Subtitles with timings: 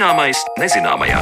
[0.00, 1.18] Zināmais nezināmajā.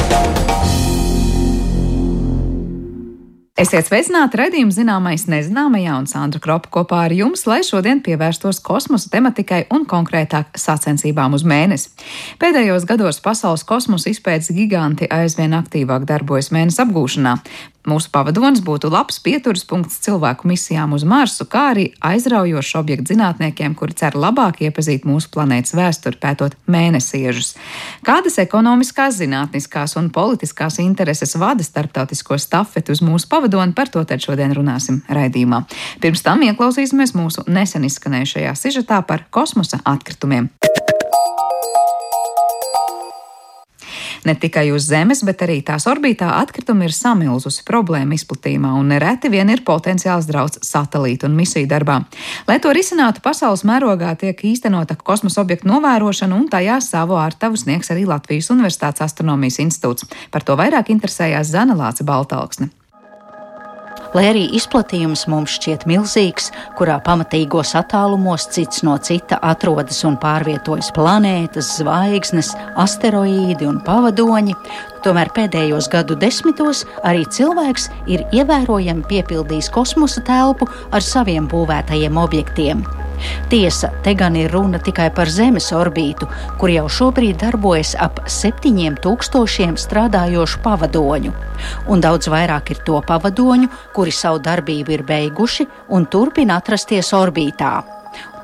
[3.58, 9.10] Esiet sveicināti redzējuma zināmais nezināmajā un Sandra Kropa kopā ar jums, lai šodien pievērstos kosmosa
[9.10, 11.90] tematikai un konkrētāk sacensībām uz mēnesi.
[12.38, 17.34] Pēdējos gados pasaules kosmosa izpētes giganti aizvien aktīvāk darbojas mēnesi apgūšanā.
[17.88, 23.76] Mūsu pavadonis būtu labs pieturas punkts cilvēku misijām uz Marsu, kā arī aizraujošs objekts zinātniekiem,
[23.78, 27.54] kuri cer labāk iepazīt mūsu planētas vēsturi, pētot mēnesiežus.
[28.04, 34.24] Kādas ekonomiskās, zinātniskās un politiskās intereses vada starptautisko stafeti uz mūsu pavadoni, par to tad
[34.24, 35.64] šodien runāsim raidījumā.
[36.04, 40.52] Pirms tam ieklausīsimies mūsu nesen izskanējušajā sižetā par kosmosa atkritumiem.
[44.28, 49.30] Ne tikai uz Zemes, bet arī tās orbītā atkritumi ir samilzusi problēma izplatījumā un nereti
[49.32, 52.02] vien ir potenciāls drauds satelītu un misiju darbā.
[52.44, 57.88] Lai to risinātu, pasaules mērogā tiek īstenota kosmosa objektu novērošana un tajā savu ārtavu sniegs
[57.94, 60.04] arī Latvijas Universitātes astronomijas institūts.
[60.34, 62.68] Par to vairāk interesējās Zana Lāca Baltalksne.
[64.16, 70.90] Lai arī izplatījums mums šķiet milzīgs, kurā pamatīgos attālumos cits no cita atrodas un pārvietojas
[70.96, 74.56] planētas, zvaigznes, asteroīdi un pavadoņi,
[75.04, 82.86] tomēr pēdējos gadu desmitos arī cilvēks ir ievērojami piepildījis kosmosa telpu ar saviem būvētajiem objektiem.
[83.48, 86.28] Tiesa, te gan ir runa tikai par Zemes orbītu,
[86.60, 91.34] kur jau šobrīd darbojas ap 7000 strādājošu pavadoņu.
[91.88, 97.72] Un daudz vairāk ir to pavadoņu, kuri savu darbību ir beiguši un turpina atrasties orbītā.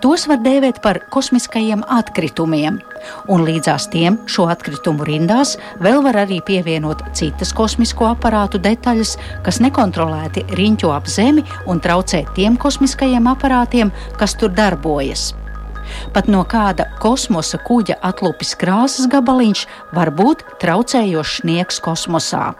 [0.04, 2.82] Tos var dēvēt par kosmiskajiem atkritumiem,
[3.28, 9.60] un līdzās tiem šo atkritumu rindās vēl var arī pievienot citas kosmisko aparātu detaļas, kas
[9.64, 15.32] nekontrolēti riņķo ap Zemi un traucē tiem kosmiskajiem aparātiem, kas tur darbojas.
[16.14, 22.52] Pat no kāda kosmosa kuģa atlupis krāsas gabaliņš var būt traucējošs sniegs kosmosā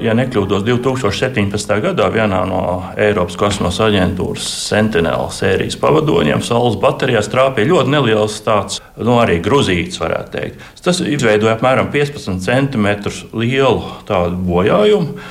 [0.00, 1.74] ja nekļūdos, 2017.
[1.84, 2.62] gadā vienā no
[2.96, 10.00] Eiropas kosmosa aģentūras Sentinela sērijas pavadoņiem saules baterijās trāpīja ļoti neliels tāds, nu, arī gruzīts,
[10.00, 10.66] varētu teikt.
[10.84, 12.88] Tas izveidoja apmēram 15 cm
[13.36, 15.22] lielu tādu bojājumu.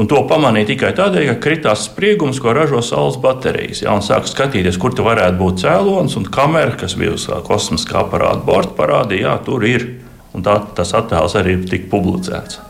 [0.00, 3.82] Un to pamanīja tikai tādēļ, ka kritās spriegums, ko ražo saules baterijas.
[3.82, 8.04] Ja, un sāk skatīties, kur tur varētu būt cēlonis, un kamera, kas bija uz kosmiskā
[8.04, 9.88] aparāta borta, parādīja, ka tur ir.
[10.30, 12.69] Un tā, tas attēls arī tika publicēts.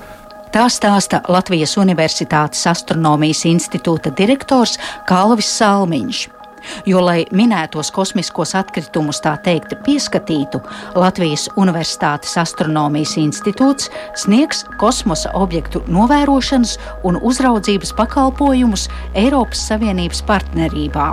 [0.50, 4.72] Tā stāsta Latvijas Universitātes astronomijas institūta direktors
[5.06, 6.24] Kalvis Salmiņš.
[6.90, 10.58] Jo, lai minētos kosmiskos atkritumus tā teikt pieskatītu,
[10.98, 21.12] Latvijas Universitātes astronomijas institūts sniegs kosmosa objektu novērošanas un uzraudzības pakalpojumus Eiropas Savienības partnerībā.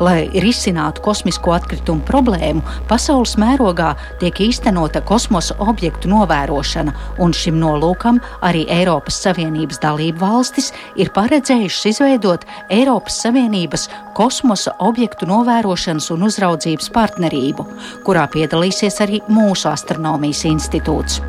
[0.00, 8.20] Lai risinātu kosmisko atkritumu problēmu, pasaules mērogā tiek īstenota kosmosa objektu novērošana, un šim nolūkam
[8.46, 16.92] arī Eiropas Savienības dalību valstis ir paredzējušas izveidot Eiropas Savienības kosmosa objektu novērošanas un uzraudzības
[16.94, 17.66] partnerību,
[18.06, 21.20] kurā piedalīsies arī mūsu astronomijas institūts.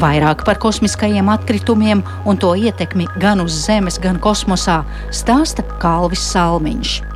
[0.00, 4.82] Vairāk par kosmiskajiem atkritumiem un to ietekmi gan uz Zemes, gan kosmosā
[5.14, 7.13] stāsta Kalvis Salmiņš.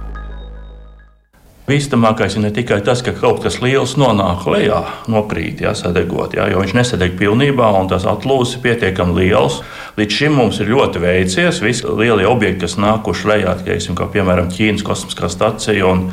[1.68, 4.78] Bīstamākais ir ne tikai tas, ka kaut kas liels nonāk lejā,
[5.12, 9.58] nokrīt, jā, sadegot, jā, jo viņš nesadeg pilnībā, un tas atlūsis ir pietiekami liels.
[10.00, 11.60] Līdz šim mums ir ļoti veicies.
[11.60, 16.08] Visi lielie objekti, kas nākuši lejā, teiksim, kā piemēram Ķīnas kosmiskā stacija un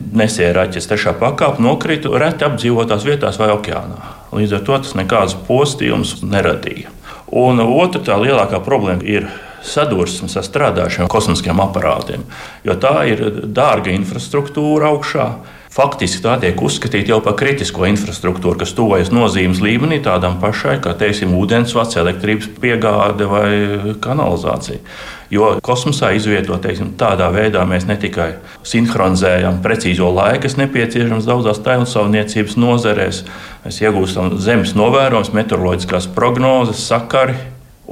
[0.00, 4.00] nesēraķis trešā pakāpe, nokrita reti apdzīvotās vietās vai okeānā.
[4.32, 6.88] Līdz ar to tas nekādas postījumus neradīja.
[7.34, 9.28] Un otra tā lielākā problēma ir
[9.64, 12.24] sadursmes ar strādājušiem kosmiskiem aparātiem,
[12.66, 15.28] jo tā ir dārga infrastruktūra augšā.
[15.74, 20.92] Faktiski tā tiek uzskatīta jau par kritisko infrastruktūru, kas tuvojas nozīmes līmenī tādam pašai, kā
[20.94, 23.48] teiksim, ūdensvads, elektrības piegāde vai
[24.04, 24.78] kanalizācija.
[25.34, 31.58] Jo kosmosā izvietot teiksim, tādā veidā mēs ne tikai sinhronizējam precīzo laiku, kas nepieciešams daudzās
[31.66, 33.24] tēlsaimniecības nozarēs,
[33.64, 37.34] mēs iegūstam zemes novērojumus, meteoroloģiskās prognozes, sakari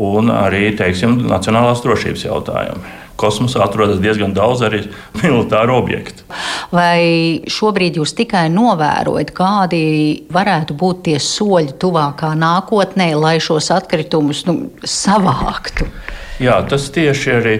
[0.00, 2.98] un arī teiksim, nacionālās drošības jautājumi.
[3.20, 4.80] Kosmosā atrodas diezgan daudz arī
[5.20, 6.24] militāru objektu.
[6.72, 9.82] Vai šobrīd jūs tikai novērojat, kādi
[10.32, 15.90] varētu būt tie soļi tuvākā nākotnē, lai šos atkritumus nu, savāktu?
[16.42, 17.54] Jā, tas tieši arī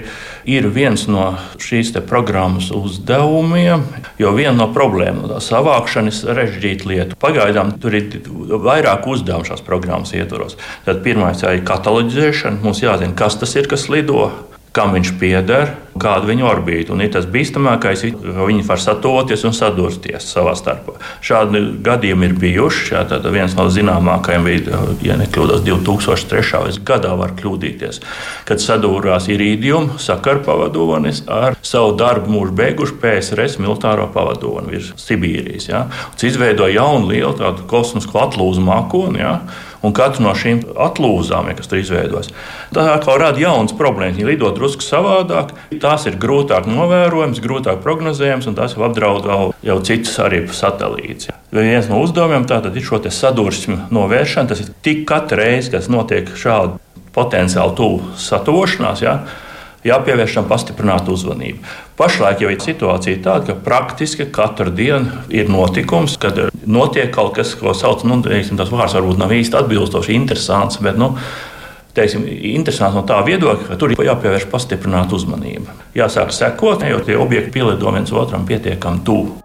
[0.50, 1.32] ir viens no
[1.62, 3.84] šīs programmas uzdevumiem.
[4.19, 7.19] Jo viena no problēmām ir savākšana, ir sarežģīta lieta.
[7.23, 8.19] Pagaidām tur ir
[8.50, 10.58] vairāk uzdevumu šās programmas ietvaros.
[10.87, 12.62] Tad pirmais ir kataloģizēšana.
[12.64, 14.31] Mums jāzina, kas tas ir, kas lido
[14.72, 16.94] kam viņš pieder, kāda viņa orbīta.
[16.94, 20.94] Un ir tas bīstamākais, ka viņi var satoties un sadursties savā starpā.
[21.24, 22.94] Šādi gadījumi ir bijuši.
[22.94, 23.02] Jā,
[23.34, 26.80] viens no zināmākajiem bija, ja nekļūdos, 2003.
[26.88, 28.00] gadā var kļūdīties,
[28.48, 35.69] kad sadūrās Irīdium sakaru pavadonis ar savu darbu mūžu beigušu PSRS militāro pavadoni virs Sibīrijas.
[35.69, 35.84] Jā.
[36.14, 39.20] Tas izveidoja jaunu lielu kosmisku atlūzu mākoni.
[39.20, 39.36] Jā
[39.82, 42.31] un katru no šīm atlūzām, ja, kas tur izveidojas,
[42.75, 44.17] tā kā rada jaunas problēmas.
[44.19, 49.29] Viņi lido drusku savādāk, tās ir grūtāk novērojamas, grūtāk prognozējamas, un tās jau apdraud
[49.62, 51.32] jau citus arī satelītus.
[51.52, 54.49] Viens no uzdevumiem tātad ir šo sadursmi novēršana.
[54.49, 56.79] Tas ir tik katru reizi, kad notiek šāda
[57.12, 59.02] potenciāli tuvu satošanās.
[59.05, 59.19] Ja,
[59.87, 61.62] jāpievērš tam pastiprināta uzmanība.
[61.99, 67.55] Pašlaik jau ir situācija tāda, ka praktiski katru dienu ir notikums, kad notiek kaut kas,
[67.58, 70.81] ko sauc, nu, teiksim, tas vārds varbūt nav īsti atbilstoši, interesants.
[70.82, 71.12] Bet, nu,
[71.99, 75.75] teiksim, interesants no tā viedokļa, ka tur ir jāpievērš pastiprināta uzmanība.
[75.99, 79.42] Jāsāk sekot, jo tie objekti pielido viens otram pietiekami tuvu.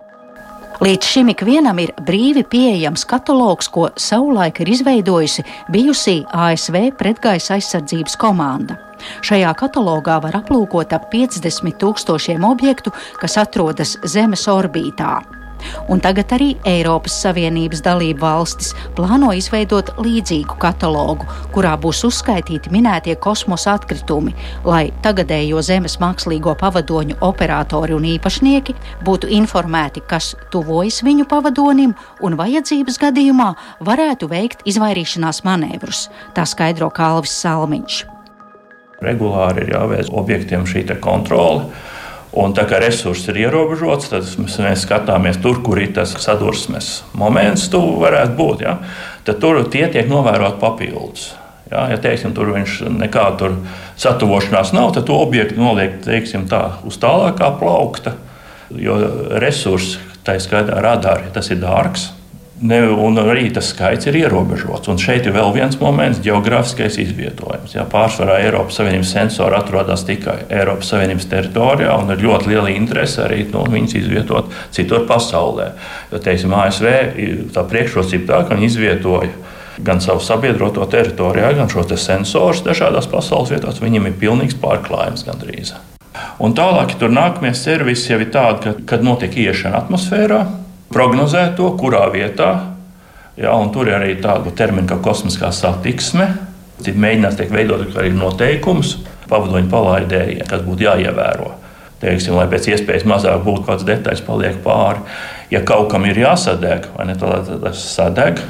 [0.77, 5.41] Līdz šim ikvienam ir brīvi pieejams katalogs, ko savulaik ir izveidojusi
[5.73, 8.77] bijusī ASV pretgaisa aizsardzības komanda.
[9.25, 15.15] Šajā katalogā var aplūkot ap 50 tūkstošiem objektu, kas atrodas Zemes orbītā.
[15.91, 23.15] Un tagad arī Eiropas Savienības dalību valstis plāno izveidot līdzīgu katalogu, kurā būs uzskaitīti minētie
[23.23, 24.35] kosmosa atkritumi,
[24.67, 28.75] lai tagadējo Zemes mākslīgo pavadoņu operatori un īpašnieki
[29.07, 33.53] būtu informēti, kas tuvojas viņu pavadonim un vajadzības gadījumā
[33.87, 38.03] varētu veikt izvairīšanās manevrus, tā skaidro Kalvis Salmiņš.
[39.03, 41.67] Regulāri ir jāveic objektiem šī kontrole.
[42.35, 46.89] Un tā kā resursi ir ierobežots, tad mēs, mēs skatāmies tur, kur ir tas sadursmes
[47.15, 48.63] moments, tu varētu būt.
[48.65, 48.77] Ja?
[49.27, 51.29] Tad tur tie tiek novēroti papildus.
[51.71, 53.51] Ja, ja teiksim, tur viņš nekāda
[53.99, 58.15] satuvošanās nav, tad to objektu noliek teiksim, tā, uz tālākā plaukta.
[58.75, 58.99] Jo
[59.39, 62.09] resursi, tā skaitā radari, tas ir dārgs.
[62.57, 64.89] Ne, un arī tas skaits ir ierobežots.
[64.89, 67.75] Un šeit ir vēl viens moments- geogrāfiskais izvietojums.
[67.75, 73.21] Jā, pārsvarā Eiropas Savienības sensori atrodas tikai Eiropas Savienības teritorijā, un ir ļoti liela interese
[73.21, 75.71] arī nu, viņas izvietot citur pasaulē.
[76.11, 76.87] Jo, teiksim, ASV
[77.53, 79.29] tā priekšrocība tā, ka viņi izvietoja
[79.83, 83.79] gan savu sabiedroto teritorijā, gan šo te sensorus dažādās pasaules vietās.
[83.79, 85.75] Viņam ir pilnīgs pārklājums gandrīz.
[86.39, 91.51] Un tālāk, ja tur nākamie servisi jau ir tādi, ka, kad notiek iešana atmosfērā prognozē
[91.57, 92.51] to, kurā vietā.
[93.37, 96.31] Ja, tur ir arī tāda termina kā kosmiskā satiksme.
[96.77, 98.97] Tad mēģinās tiek veidot arī noteikums
[99.29, 101.51] pavadoņu palaidējiem, kas būtu jāievēro.
[102.01, 105.01] Teiksim, lai pēc iespējas mazāk būtu kāds detaļas paliek pāri.
[105.53, 108.41] Ja kaut kam ir jāsadeg, vai ne, tad tas sadeg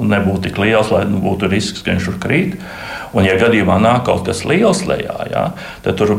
[0.00, 2.54] un nebūtu tik liels, lai nu, būtu risks, ka viņš tur krīt.
[3.12, 5.48] Un, ja gadījumā nāk kaut kas liels lejā, ja,
[5.84, 6.14] tad tur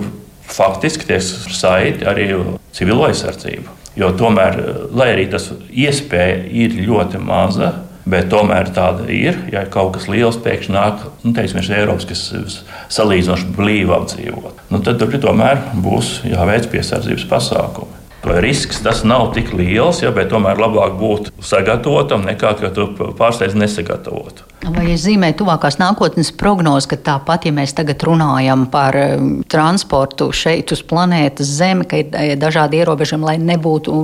[0.53, 2.27] faktiski tiek saiti arī
[2.75, 3.82] civilo aizsardzību.
[3.99, 4.59] Jo tomēr,
[4.95, 7.73] lai arī tas iespēja ir ļoti maza,
[8.09, 9.37] bet tomēr tāda ir.
[9.53, 12.63] Ja kaut kas liels pēkšņi nāk, nu, teiksim, no Eiropas, kas
[12.93, 18.02] salīdzinoši blīvi apdzīvot, nu, tad tur tomēr būs jāveic piesardzības pasākumi.
[18.23, 23.55] Risks tas nav tik liels, ja, bet tomēr labāk būt sagatavotam nekā ka tu pārsteidz
[23.59, 24.47] nesagatavotu.
[24.63, 30.29] Vai es zīmēju tuvākās nākotnes prognozes, ka tāpat, ja mēs tagad runājam par um, transportu
[30.31, 33.97] šeit uz planētas Zeme, ka ir eh, dažādi ierobežojumi, lai nebūtu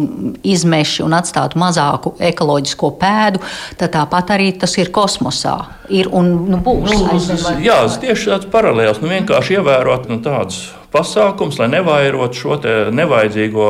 [0.43, 3.43] izmeši un atstātu mazāku ekoloģisko pēdu,
[3.79, 5.55] tad tāpat arī tas ir kosmosā.
[5.89, 6.91] Ir un nu, būs.
[6.91, 8.99] Nu, jā, tieši tāds paralēls.
[8.99, 12.57] Nu, vienkārši ievērot nu, tādus pasākums, lai nevairotu šo
[12.95, 13.67] nevajadzīgo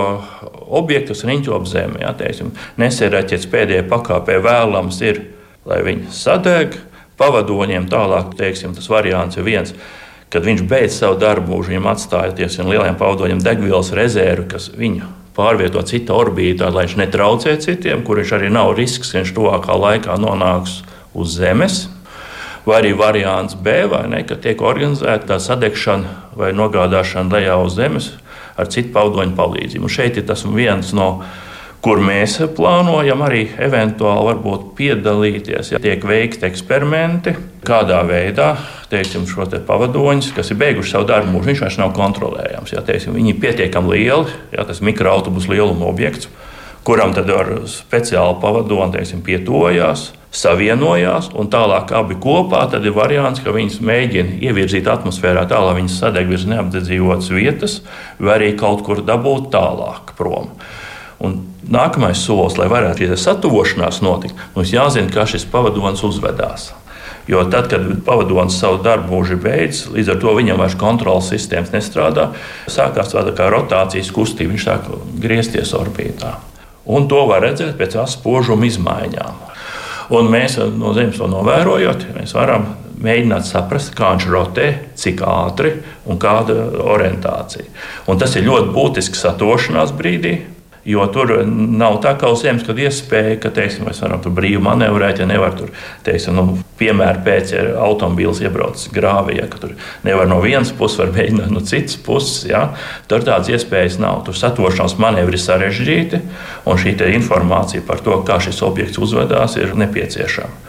[0.79, 2.05] objektu, kas riņķo ap zemi.
[2.05, 2.13] Ja,
[2.79, 5.23] nesēraķets pēdējā pakāpē vēlams ir
[5.69, 6.77] lai viņi sadeg.
[7.19, 9.73] Pavadoņiem tālāk, teiksim, tas variants ir viens.
[10.31, 15.81] Kad viņš beidz savu darbu, viņam atstāja tieši lieliem pavadoņiem degvielas rezervi, kas viņu pārvieto
[15.87, 20.79] citā orbītā, lai viņš netraucē citiem, kurš arī nav risks, ka viņš tuvākā laikā nonāks
[21.17, 21.87] uz Zemes.
[22.67, 27.77] Vai arī variants B, vai ne, ka tiek organizēta tā sadegšana vai nogādāšana lejā uz
[27.79, 28.11] Zemes
[28.59, 29.87] ar citu pavadoņu palīdzību.
[29.87, 31.09] Un šeit ir tas viens no
[31.83, 34.35] kur mēs plānojam arī eventuāli
[34.75, 35.71] piedalīties.
[35.73, 37.35] Ja tiek veikti eksperimenti,
[37.65, 38.51] kādā veidā
[38.89, 42.73] teiksim, šo te pavadoņus, kas ir beiguši savu darbu, mūžu, viņš vairs nav kontrolējams.
[42.73, 46.29] Ja, teiksim, viņi ir pietiekami lieli, ja tas mikroautobusu lieluma objekts,
[46.87, 50.09] kuram tad ar speciālu pavadoni teiksim, pietojās.
[50.29, 55.99] Savienojās, un tālāk abi kopā ir variants, ka viņas mēģina ievirzīt atmosfērā tā, lai viņas
[56.03, 57.79] sadeg virs neapdzīvotas vietas,
[58.19, 60.51] vai arī kaut kur dabūt tālāk prom.
[61.19, 66.71] Un Nākamais solis, lai varētu šī satuvošanās notikt, mums jāzina, kā šis pavadonis uzvedās.
[67.29, 71.29] Jo tad, kad pavadonis savu darbu mūžu ir beidzis, līdz ar to viņam vairs kontrols
[71.29, 72.31] sistēmas nestrādā,
[72.65, 74.89] sākās tāda kā rotācijas kustība, viņš sāk
[75.21, 76.39] griezties orbītā.
[76.89, 79.48] Un to var redzēt pēc aspožuma izmaiņām.
[80.15, 82.65] Un mēs no Zemes to novērojot, mēs varam
[82.99, 85.75] mēģināt saprast, kā viņš rotē, cik ātri
[86.09, 87.67] un kāda orientācija.
[88.09, 90.39] Un tas ir ļoti būtisks satošanās brīdī,
[90.89, 94.61] Jo tur nav tā kā uz zemes, kad iespēja, ka teiksim, mēs varam tur brīvi
[94.63, 95.69] manevrēt, ja nevar tur,
[96.07, 99.75] teiksim, nu, piemēram, pēc ja automobīls iebrauc grāvī, ja tur
[100.07, 102.47] nevar no vienas puses, var mēģināt no citas puses.
[102.49, 102.63] Ja,
[103.11, 104.23] tur tādas iespējas nav.
[104.25, 106.21] Tur satošanās manevri ir sarežģīti,
[106.65, 110.65] un šī informācija par to, kā šis objekts uzvedās, ir nepieciešama.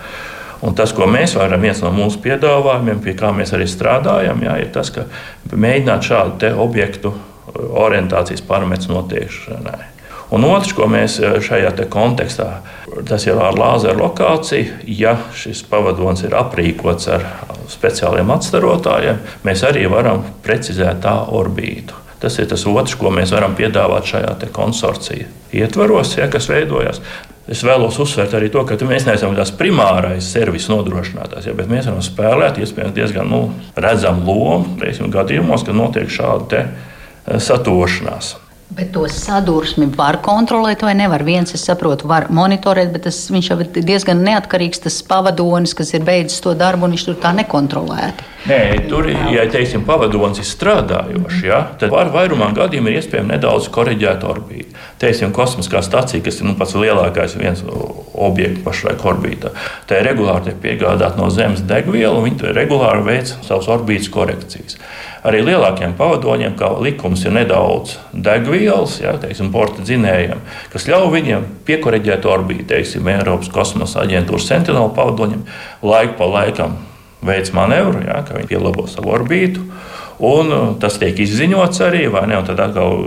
[0.61, 4.59] Un tas, ko mēs varam, viens no mūsu piedāvājumiem, pie kā mēs arī strādājam, jā,
[4.61, 5.07] ir tas, ka
[5.49, 7.15] mēģināt šādu objektu
[7.57, 10.00] orientācijas parametru noteikšanai.
[10.31, 12.51] Un otrs, ko mēs eh, šajā kontekstā,
[13.09, 17.27] tas jau ar lāzeru lokāciju, ja šis pavadonis ir aprīkots ar
[17.71, 21.99] speciāliem atstarotājiem, mēs arī varam precizēt tā orbītu.
[22.21, 27.01] Tas ir tas otrs, ko mēs varam piedāvāt šajā konsorcija ietvaros, ja, kas veidojas.
[27.51, 31.89] Es vēlos uzsvērt arī to, ka mēs neesam tās primārais servis nodrošinātājs, ja, bet mēs
[31.89, 33.41] varam spēlēt iespējams diezgan nu,
[33.75, 38.37] redzamu lomu teiksim, gadījumos, kad notiek šāda eh, satošanās.
[38.71, 41.25] Bet to sadursmi var kontrolēt vai nevar.
[41.27, 44.85] Viens, es saprotu, var monitorēt, bet tas, viņš jau ir diezgan neatkarīgs.
[44.85, 48.29] Tas pavadonis, kas ir beidzis to darbu, un viņš tur tā nekontrolēti.
[48.47, 53.67] Nē, tur, ja teiksim, pavadonis ir strādājošs, ja, tad var vairumā gadījumā ir iespējams nedaudz
[53.75, 54.73] korrigēt orbītu.
[55.03, 59.53] Teiksim, kosmiskā stācija, kas ir nu, pats lielākais viens objekts pašlaik orbītā,
[59.91, 64.81] tā ir regulāri piegādāta no Zemes degviela, un viņi regulāri veic savas orbītas korekcijas.
[65.27, 70.41] Arī lielākiem pavadoņiem, kā likums, ir nedaudz degvielas, ja, teiksim, porta dzinējiem,
[70.73, 75.45] kas ļauj viņiem piekoreģēt orbītu, teiksim, Eiropas kosmosa aģentūras sentinela pavadoņiem,
[75.85, 76.79] laiku pa laikam
[77.27, 79.67] veids manevru, ja, ka viņi pielabo savu orbītu.
[80.21, 82.41] Un uh, tas tiek izziņots arī, vai ne?
[82.41, 83.07] Un tad atkal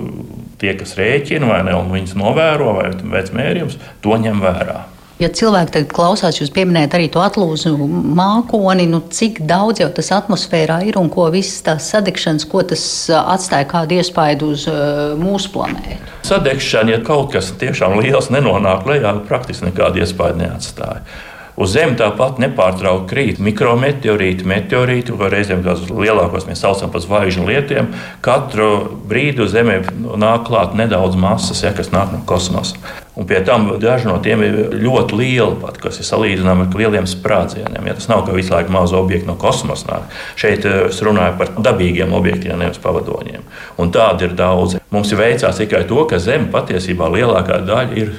[0.61, 4.79] tie, kas rēķina, vai ne, un viņas novēro, vai veic mērījumus, to ņem vērā.
[5.23, 7.71] Ja cilvēki tagad klausās, jūs pieminējat arī to atlūzu
[8.17, 12.83] mākoni, nu cik daudz jau tas atmosfērā ir un ko visas tās sadegšanas, ko tas
[13.15, 16.11] atstāja kādu iespaidu uz uh, mūsu planētu?
[16.27, 21.05] Sadegšana, ja kaut kas tiešām liels nenonāk lejā, praktiski nekādu iespaidu neatstāja.
[21.53, 27.45] Uz Zemes tāpat nepārtraukti krīt mikrometeorīti, meteorīti, ko reizēm tās lielākos mēs saucam par zvaigžņu
[27.45, 27.91] lietiem.
[28.25, 28.69] Katru
[29.09, 32.79] brīdi uz Zemes nāk klāt nedaudz masas, ja, kas nāk no kosmosa.
[33.13, 37.05] Un pie tam daži no tiem ir ļoti lieli, pat, kas ir salīdzināmi ar lieliem
[37.09, 37.85] sprādzieniem.
[37.85, 39.85] Ja tas nav kā visu laiku mazi objekti no kosmosa.
[39.91, 40.17] Nāk.
[40.39, 43.45] Šeit eh, es runāju par dabīgiem objektiem, nevis pavadoņiem.
[43.77, 44.81] Un tādi ir daudzi.
[44.93, 48.15] Mums ir veicās tikai to, ka Zeme patiesībā lielākā daļa ir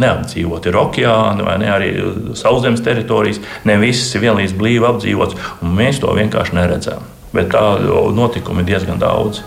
[0.00, 0.68] neapdzīvot.
[0.68, 1.90] Ir okeāni vai ne, arī
[2.38, 3.42] sauszemes teritorijas.
[3.68, 7.04] Ne visas ir vienlīdz blīvi apdzīvotas, un mēs to vienkārši neredzam.
[7.34, 9.42] Bet tādu notikumu ir diezgan daudz.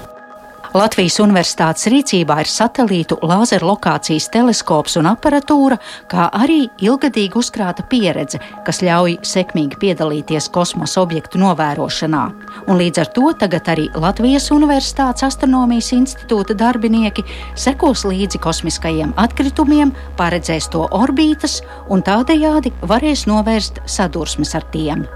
[0.77, 5.79] Latvijas Universitātes rīcībā ir satelītu lāzeru lokācijas teleskops un aparatūra,
[6.11, 12.23] kā arī ilgadīgi uzkrāta pieredze, kas ļauj sekmīgi piedalīties kosmosa objektu novērošanā.
[12.67, 17.25] Un līdz ar to tagad arī Latvijas Universitātes astronomijas institūta darbinieki
[17.57, 25.07] sekos līdzi kosmiskajiem atkritumiem, paredzēs to orbītas un tādējādi varēs novērst sadursmes ar tiem.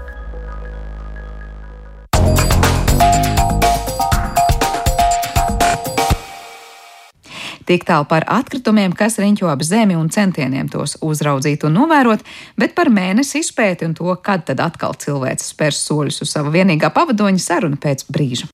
[7.72, 12.20] Tik tālu par atkritumiem, kas riņķo ap zemi un centieniem tos uzraudzīt un novērot,
[12.60, 16.92] bet par mēnesi izpēti un to, kad tad atkal cilvēks spērs soļus uz sava vienīgā
[16.92, 18.50] pavadoņa saruna pēc brīža.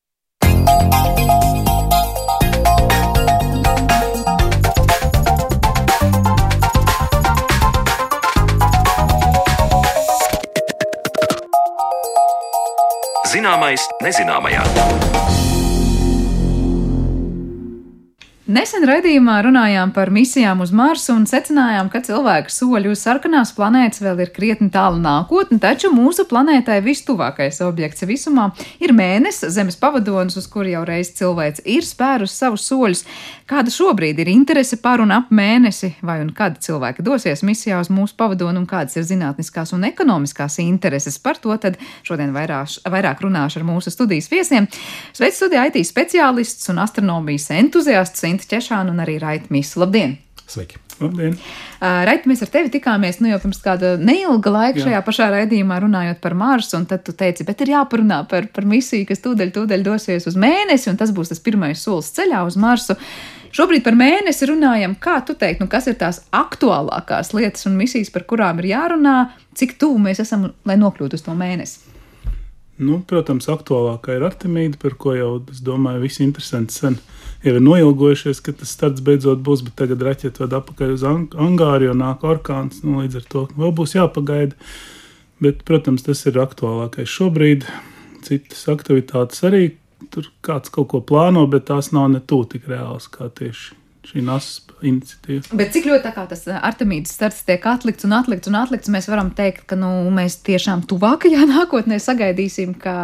[13.34, 14.62] Zināmais nezināmajā.
[18.49, 24.00] Nesen raidījumā runājām par misijām uz Marsu un secinājām, ka cilvēku soļi uz sarkanās planētas
[24.00, 28.47] vēl ir krietni tālu nākotne, taču mūsu planētai vistuvākais objekts visumā
[28.81, 33.05] ir mēnesis, Zemes pavadonis, uz kuru jau reiz cilvēks ir spērus savus soļus.
[33.49, 37.93] Kāda šobrīd ir interese par un ap mēnesi, vai un kad cilvēki dosies misijā uz
[37.93, 43.21] mūsu pavadoni, un kādas ir zinātniskās un ekonomiskās intereses par to, tad šodien vairāk, vairāk
[43.28, 44.73] runāšu ar mūsu studijas viesiem.
[45.12, 49.80] Sveic studijā IT speciālists un astronomijas entuziasts Inta Češāna un arī Raita Mīsa.
[49.83, 50.14] Labdien!
[50.47, 50.78] Sveiki!
[51.02, 51.33] Labdien!
[51.35, 54.85] Uh, Raiti, mēs ar tevi tikāmies nu, jau pirms kāda neilga laika Jā.
[54.87, 58.66] šajā pašā raidījumā runājot par Marsu, un tad tu teici, bet ir jāparunā par, par
[58.66, 62.59] misiju, kas tūdaļ, tūdaļ dosies uz mēnesi, un tas būs tas pirmais solis ceļā uz
[62.62, 62.95] Marsu.
[63.59, 64.95] Šobrīd par mēnesi runājam.
[65.02, 69.18] Kā tu teiktu, nu, kas ir tās aktuālākās lietas un misijas, par kurām ir jārunā,
[69.59, 71.88] cik tuvu mēs esam, lai nokļūtu uz to mēnesi?
[72.78, 76.99] Nu, protams, aktuālākā ir Artemīda, par ko jau, es domāju, visi interesanti sen
[77.45, 81.88] jau ir noilgojušies, ka tas starts beidzot būs, bet tagad raķete ved apakaļ uz Angāru,
[81.88, 84.59] jo nāk orkāns, nu, līdz ar to vēl būs jāpagaida.
[85.38, 87.68] Bet, protams, tas ir aktuālākais šobrīd.
[88.26, 89.76] Citas aktivitātes arī
[90.11, 93.78] tur kāds kaut ko plāno, bet tās nav ne tūlīt tik reāls kā tieši
[94.09, 95.56] šī NASA iniciatīva.
[95.58, 99.30] Bet cik ļoti tas eh, Artemīdas starts tiek atlikts un atlikts un atlikts, mēs varam
[99.37, 102.97] teikt, ka nu, mēs tiešām tuvākajā nākotnē sagaidīsim, ka,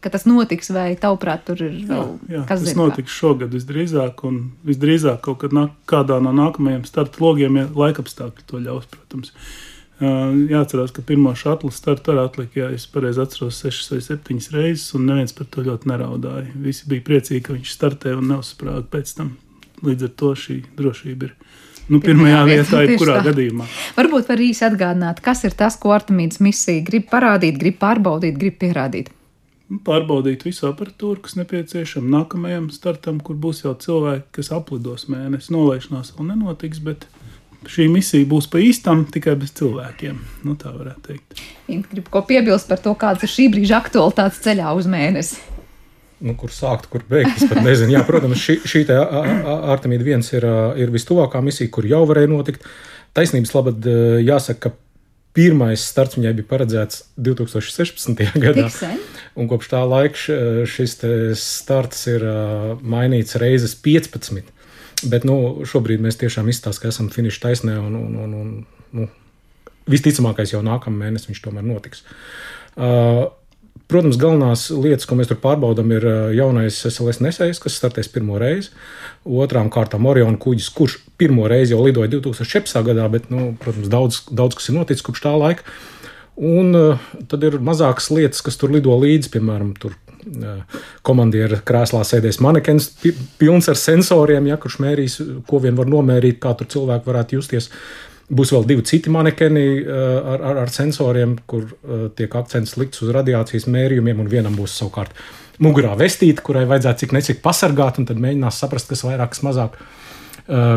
[0.00, 3.56] ka tas notiks, vai tavuprāt, tur ir vēl jā, jā, kas tas zin, notiks šogad
[3.56, 8.88] visdrīzāk, un visdrīzāk kaut kad nāk, kādā no nākamajiem starta logiem, ja laikapstākļi to ļaus,
[8.90, 9.34] protams.
[10.00, 14.86] Jāatcerās, ka pirmo šādu startu arī atlika, ja es pareizi atceros, sešas vai septiņas reizes,
[14.96, 16.46] un neviens par to ļoti neraudāja.
[16.56, 19.34] Visi bija priecīgi, ka viņš startē un neuzsprāga pēc tam.
[19.86, 21.36] Līdz ar to šī drošība ir.
[21.90, 23.64] Nu, pirmajā vietā, jebkurā gadījumā.
[23.96, 28.60] Varbūt var īsi atgādināt, kas ir tas, ko Artemīdas misija grib parādīt, grib pārbaudīt, grib
[28.60, 29.10] pierādīt.
[29.86, 35.50] Pārbaudīt visu aparatūru, kas nepieciešama nākamajam startam, kur būs jau cilvēki, kas aplidos mēnesi.
[35.54, 37.06] Nolaišanās vēl nenotiks, bet
[37.66, 40.18] šī misija būs pa īstam, tikai bez cilvēkiem.
[40.46, 41.42] Nu, tā varētu teikt.
[41.70, 45.58] Viņa grib ko piebilst par to, kādas ir šī brīža aktualitātes ceļā uz mēnesi
[46.20, 47.38] nu, kur sākt, kur beigt.
[47.38, 50.46] Es pat nezinu, Jā, protams, šī, šī Artemīda viens ir,
[50.80, 52.66] ir vistuvākā misija, kur jau varēja notikt.
[53.16, 53.88] Taisnības labad
[54.22, 54.76] jāsaka, ka
[55.36, 58.22] pirmais starts viņai bija paredzēts 2016.
[58.42, 58.68] gadā.
[59.38, 60.98] Un kopš tā laika šis
[61.38, 62.26] starts ir
[62.82, 64.56] mainīts reizes 15.
[65.10, 68.50] Bet nu, šobrīd mēs tiešām izstāstām, ka esam finiša taisnē un, un, un, un
[68.98, 69.06] nu,
[69.90, 72.04] visticamākais jau nākamā mēnesī viņš tomēr notiks.
[72.76, 73.30] Uh,
[73.90, 76.04] Protams, galvenās lietas, ko mēs tur pārbaudām, ir
[76.38, 78.70] jaunais SLS nesējs, kas startēs pirmo reizi.
[79.26, 82.84] Otrām kārtām Oriona kuģis, kurš pirmo reizi jau lidoja 2017.
[82.86, 85.66] gadā, bet, nu, protams, daudz, daudz kas ir noticis kopš tā laika.
[86.40, 92.04] Un uh, tad ir mazākas lietas, kas tur lido līdzi, piemēram, tur uh, komandiera krēslā
[92.06, 92.92] sēdēs manekens,
[93.42, 95.18] pilns ar sensoriem, ja kurš mērīs,
[95.50, 97.68] ko vien var nomērīt, kā tur cilvēki varētu justies.
[98.30, 103.02] Būs vēl divi citi manekeni eh, ar, ar, ar sensoriem, kur eh, tiek akcents likts
[103.02, 105.16] uz radiācijas mērījumiem, un vienam būs savukārt
[105.60, 109.80] mugurā vestīte, kurai vajadzētu cik necik pasargāt, un tad mēģinās saprast, kas vairāk, kas mazāk.
[110.46, 110.76] Eh,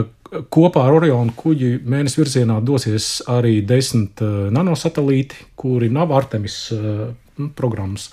[0.49, 6.57] kopā ar Orionu kuģi mēnesi virzienā dosies arī desmit nanosatelīti, kuri nav Artemis
[7.53, 8.07] programmas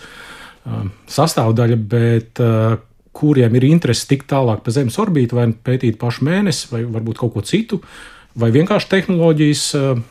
[1.09, 2.42] sastāvdaļa, bet
[3.16, 7.38] kuriem ir interese tikt tālāk pa Zemes orbītu, vai pētīt pašu mēnesi, vai varbūt kaut
[7.38, 7.81] ko citu.
[7.81, 9.68] Uh, vai vienkārši tehnoloģijas.
[9.78, 10.08] Eh,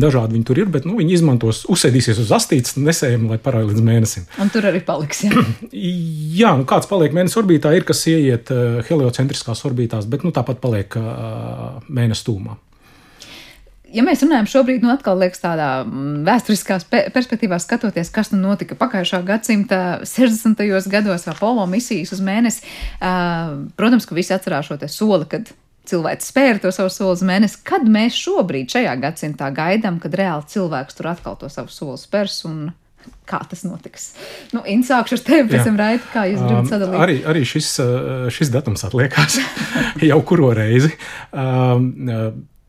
[0.00, 3.84] dažādi viņi tur ir, bet nu, viņi izmantos, uzsēdīsies uz astītes, nesējami, lai parāda līdz
[3.84, 4.26] mēnesim.
[4.40, 5.24] Un tur arī paliks.
[5.26, 5.42] Jā,
[6.40, 10.62] jā nu, kāds paliek mēnesis orbītā, ir kas ieiet uh, heliocentriskās orbītās, bet nu, tāpat
[10.62, 12.56] paliek uh, mēnesis tūmā.
[13.94, 16.80] Ja mēs runājam šobrīd, nu atkal liekas tādā mm, vēsturiskā
[17.14, 20.64] perspektīvā skatoties, kas nu notika pagājušā gadsimta 60.
[20.90, 22.64] gados Apollo misijas uz mēnesi,
[22.98, 25.52] uh, protams, ka visi atcerās šo soli, kad
[25.90, 30.48] cilvēks spēra to savu soli uz mēnesi, kad mēs šobrīd, šajā gadsimtā, gaidām, kad reāli
[30.54, 32.40] cilvēks tur atkal to savu soli spērs.
[33.28, 34.14] Kā tas notiks?
[34.56, 37.00] Nu, Inns, sākšu ar tevi, pēc tam raiti, kā jūs gribat sadalīt.
[37.04, 37.68] Arī, arī šis,
[38.32, 39.36] šis datums atliekās
[40.08, 40.94] jau kuro reizi.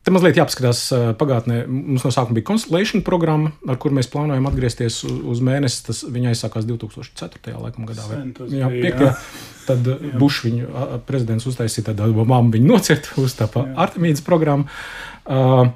[0.06, 0.84] Te mazliet jāpaskatās
[1.18, 1.64] pagātnē.
[1.66, 5.80] Mums no sākuma bija Constellation programma, ar kuru mēs plānojam atgriezties uz mēnesi.
[5.88, 7.56] Tas viņa aizsākās 2004.
[7.58, 8.06] Laikam, gadā.
[8.12, 8.20] Vai,
[8.54, 9.02] jā, 5.
[9.02, 9.16] Jā.
[9.66, 9.90] Tad
[10.22, 14.70] Bušs viņu prezidents uztaisīja, tad Obama viņu nocirta uz tā Artemīdas programmu.
[15.26, 15.74] Uh,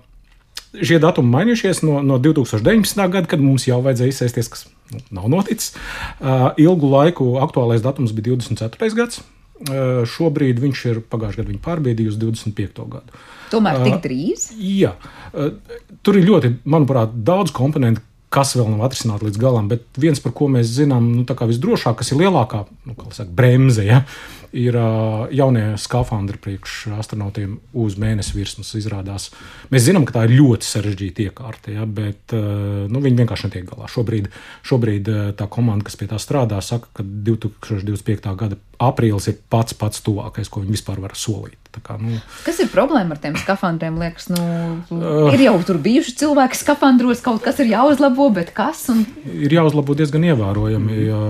[0.78, 3.02] šie datumi mainījušies no, no 2019.
[3.10, 5.74] gada, kad mums jau vajadzēja izsēsties, kas nu, nav noticis.
[6.20, 8.94] Uh, ilgu laiku aktuālais datums bija 24.
[8.94, 9.24] gads.
[9.60, 12.84] Uh, šobrīd viņš ir pagājušajā gadā pārbiedījis uz 25.
[12.94, 13.24] gadu.
[13.52, 14.46] Tomēr tik drīz?
[14.54, 14.94] Uh, jā,
[15.34, 15.50] uh,
[16.06, 19.70] tur ir ļoti, manuprāt, daudz komponentu, kas vēl nav atrisināts līdz galam.
[19.72, 24.04] Bet viens, par ko mēs zinām, nu, visdrošāk, kas ir lielākā nu, saka, bremze, ja,
[24.56, 28.72] ir uh, jaunie skafandri priekš astronautiem uz mēnesi virsmas.
[28.80, 29.30] Izrādās.
[29.74, 33.70] Mēs zinām, ka tā ir ļoti sarežģīta iekārta, ja, bet uh, nu, viņi vienkārši netiek
[33.70, 33.90] galā.
[33.92, 34.30] Šobrīd,
[34.70, 38.30] šobrīd uh, tā komanda, kas pie tā strādā, saka, ka 2025.
[38.40, 41.59] gada aprīlis ir pats pats tuvākais, ko viņi vispār var solīt.
[41.70, 44.00] Kā, nu, kas ir problēma ar tiem skafandriem?
[44.02, 44.42] Liekas, nu,
[44.90, 48.88] uh, ir jau tur bijuši cilvēki skafandros, kaut kas ir jāuzlabo, bet kas?
[48.92, 49.06] Un...
[49.30, 50.98] Ir jāuzlabo diezgan ievērojami.
[51.06, 51.22] Ja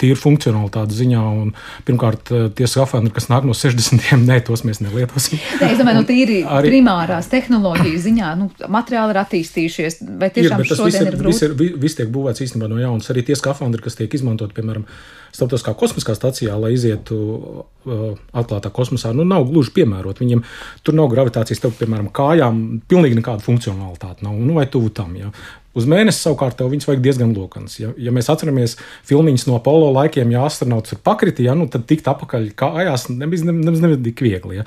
[0.00, 1.24] tīri funkcionalitātes ziņā.
[1.42, 1.52] Un,
[1.88, 4.08] pirmkārt, tie skafandri, kas nāk no 60.
[4.24, 5.40] nē, tos mēs nelietosim.
[5.60, 10.64] Nē, es domāju, nu, tīri arī, primārās tehnoloģijas ziņā, nu, materiāli ir attīstījušies, vai tiešām
[10.64, 11.34] ir, šodien ir, ir grūti?
[11.34, 13.10] Viss, ir, viss tiek būvēts īstenībā no jaunas.
[13.12, 14.86] Arī tie skafandri, kas tiek izmantot, piemēram,
[15.28, 20.22] Starptautiskā kosmiskā stacijā, lai izietu uh, atklātā kosmosā, nu, nav gluži piemērot.
[20.22, 20.40] Viņiem
[20.86, 25.12] tur nav gravitācijas, tev, piemēram, kājām, pilnīgi nekāda funkcionalitāte nav, nu, vai tuvu tam.
[25.20, 25.32] Ja.
[25.78, 27.76] Uz mēnesi savukārt tev viņas vajag diezgan lokanas.
[27.78, 28.76] Ja, ja mēs atceramies
[29.08, 33.46] filmiņas no Apollo laikiem, ja astronauts ir pakriti, ja, nu, tad tikt apakaļ kājās nebija
[33.48, 34.58] ne, ne, ne, tik viegli.
[34.60, 34.66] Ja.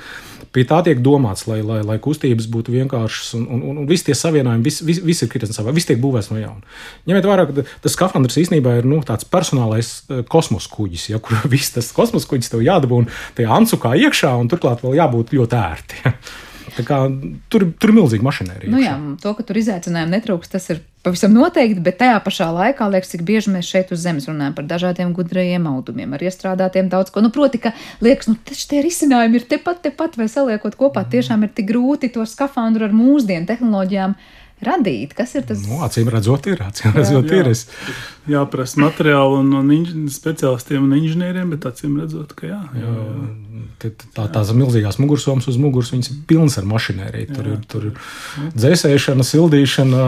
[0.56, 4.10] Pie tā tiek domāts, lai, lai, lai kustības būtu vienkāršas un, un, un, un visi
[4.10, 6.63] tie savienojumi, viss vis, vis ir kritis savā, viss tiek būvēts no jauna.
[7.08, 11.39] Ņemiet vērā, ka tas skafandrs īstenībā ir nu, tāds personālais eh, kosmosa kuģis, ja, kur
[11.54, 16.02] viss tas kosmosa kuģis tev jādabūna tajā ancukā iekšā un turklāt vēl jābūt ļoti ērti.
[16.06, 16.15] Ja.
[16.88, 17.02] Kā,
[17.52, 18.71] tur, tur ir milzīga mašinērija.
[18.71, 22.88] Nu jā, to, ka tur izaicinājumu netrūks, tas ir pavisam noteikti, bet tajā pašā laikā
[22.94, 27.14] liekas, cik bieži mēs šeit uz Zemes runājam par dažādiem gudrajiem audumiem, ar iestrādātiem daudz
[27.14, 27.24] ko.
[27.26, 27.74] Nu, proti, ka
[28.06, 32.12] liekas, nu, taču tie risinājumi ir tepat, tepat, vai saliekot kopā, tiešām ir tik grūti
[32.14, 34.16] to skafandru ar mūsdienu tehnoloģijām
[34.66, 35.16] radīt?
[35.18, 35.66] Kas ir tas?
[35.66, 36.62] Nu, acīm redzot, ir.
[36.68, 37.46] Acīm redzot, jā, jā.
[37.46, 37.52] ir.
[37.56, 37.66] Es...
[38.30, 42.60] Jāprasa materiāli un, un speciālistiem un inženieriem, bet acīm redzot, ka jā.
[42.78, 43.32] jā, jā.
[43.82, 47.30] Tā, tās milzīgās mugursomas uz muguras, viņas ir pilnas ar mašinēriju.
[47.34, 50.04] Tur ir, tur ir dzēsēšana, sildīšana.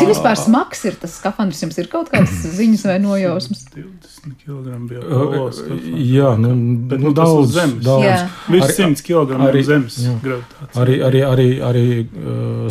[0.00, 1.60] Cik vispār smags ir tas skafandrs?
[1.66, 3.66] Jums ir kaut kādas ziņas vai nojausmas?
[3.74, 5.60] 20 kg bija polos.
[6.08, 6.54] Jā, nu,
[6.88, 7.82] bet, nu, nu daudz, zemes.
[7.84, 8.24] daudz.
[8.48, 10.72] Viss 100 kg arī, zemes gravitācija.
[10.80, 11.84] Arī, arī, arī, arī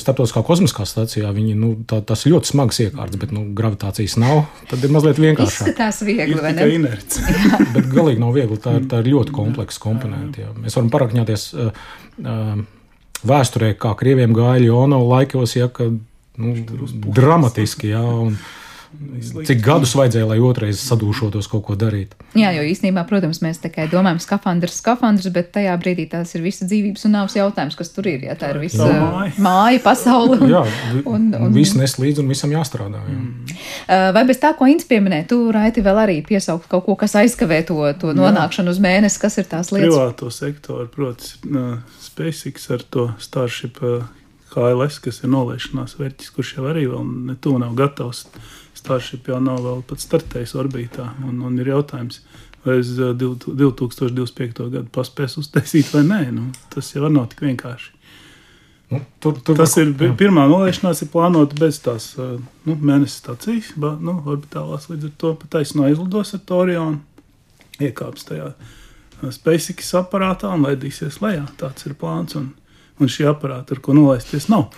[0.02, 4.48] starptautiskā kosmiskā stācijā viņi, nu, tā, tas ir ļoti smags iekārts, bet nu, gravitācijas nav.
[4.72, 5.68] Tad ir mazliet vienkāršāk.
[5.68, 6.68] Izskatās viegli, vai ne?
[6.78, 7.22] Inerts.
[7.76, 8.60] bet galīgi nav viegli.
[8.64, 10.44] Tā, tā ir ļoti kompleksa komponenta.
[10.46, 10.54] Jā.
[10.64, 11.88] Mēs varam parakņāties uh,
[12.24, 12.54] uh,
[13.28, 16.56] vēsturē, kā krieviem gāja Jonovas laikos, ja, ka nu,
[17.18, 17.92] dramatiski.
[17.94, 18.38] Jā, un,
[19.48, 22.14] Cik gadus vajadzēja, lai otrais sadūšotos kaut ko darīt?
[22.38, 26.68] Jā, jo īstenībā, protams, mēs tikai domājam, skafandrs, skafandrs, bet tajā brīdī tās ir visa
[26.68, 28.24] dzīvības un nāves jautājums, kas tur ir.
[28.28, 29.00] Jā, tā ir visa jā.
[29.02, 29.34] māja.
[29.44, 30.38] māja, pasaule.
[30.40, 30.64] Un, jā,
[31.14, 33.02] un, un, viss nes līdzi un visam jāstrādā.
[33.04, 33.18] Jā.
[33.18, 34.14] Mm.
[34.16, 37.64] Vai bez tā, ko Inns pieminēja, tu, Raiti, vēl arī piesaukt kaut ko, kas aizkavē
[37.68, 38.78] to, to nonākšanu jā.
[38.78, 39.92] uz mēnesi, kas ir tās lietas?
[39.92, 41.36] Privāto sektoru, protams,
[42.08, 43.84] SpaceX ar to Starship
[44.54, 48.26] KLS, kas ir nolaišanās vērķis, kurš jau arī vēl ne tuvu nav gatavs
[48.88, 51.10] Starship jau nav vēl pat startējis orbītā.
[51.28, 52.22] Un, un ir jautājums,
[52.64, 54.70] vai uz 2025.
[54.72, 56.22] gadu paspēs uztaisīt vai nē.
[56.32, 57.94] Nu, tas jau nav tik vienkārši.
[58.88, 63.74] Nu, tur, tur tas var, ir pirmā nolaišanās, ir plānota bez tās nu, mēnesis stācijas,
[63.76, 64.88] nu, orbitālās.
[64.88, 67.02] Līdz ar to pat taisno aizlidos ar Torionu,
[67.84, 68.54] iekāps tajā
[69.36, 71.44] SpaceX aparātā un laidīsies lejā.
[71.60, 72.38] Tāds ir plāns.
[72.40, 72.54] Un,
[73.02, 74.70] un šī aparāta, ar ko nolaisties, nav.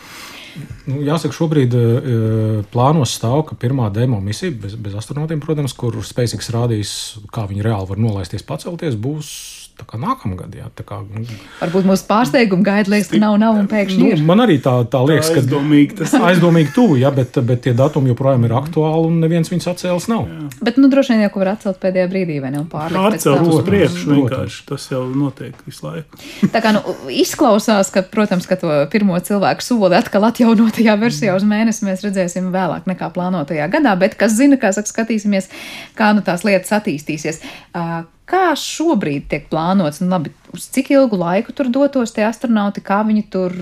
[0.90, 5.98] Nu, jāsaka, šobrīd uh, plānos stāv, ka pirmā demo misija, bez, bez astronautiem, protams, kur
[6.06, 6.92] SpaceX rādīs,
[7.34, 10.54] kā viņi reāli var nolaisties, pacelties, būs nākamgad.
[10.56, 11.24] Jā, kā, nu,
[11.60, 14.24] Varbūt mūsu pārsteigumu gaida, liekas, ka nav, nav un pēkšņi nu, ir.
[14.26, 16.26] Man arī tā, tā liekas, ka aizdomīgi tas ir.
[16.30, 20.28] Aizdomīgi tuvu, jā, bet, bet tie datumi joprojām ir aktuāli un neviens viņus atcēlis nav.
[20.28, 20.50] Jā.
[20.68, 22.64] Bet, nu, droši vien jau, var atcelt pēdējā brīdī, vai ne?
[22.70, 24.62] Pārcelt uz priekšu vienkārši.
[24.70, 26.22] Tas jau notiek visu laiku.
[26.54, 31.48] tā kā, nu, izklausās, ka, protams, ka to pirmo cilvēku soli atkal atjaunotajā versijā uz
[31.48, 35.50] mēnesi mēs redzēsim vēlāk nekā plānotajā gadā, bet kas zina, kā saka, skatīsimies,
[35.98, 37.44] kā nu tās lietas attīstīsies.
[37.74, 42.84] Uh, Kā šobrīd tiek plānots, nu, labi, uz cik ilgu laiku tur dotos tie astronauti,
[42.86, 43.56] kā viņi tur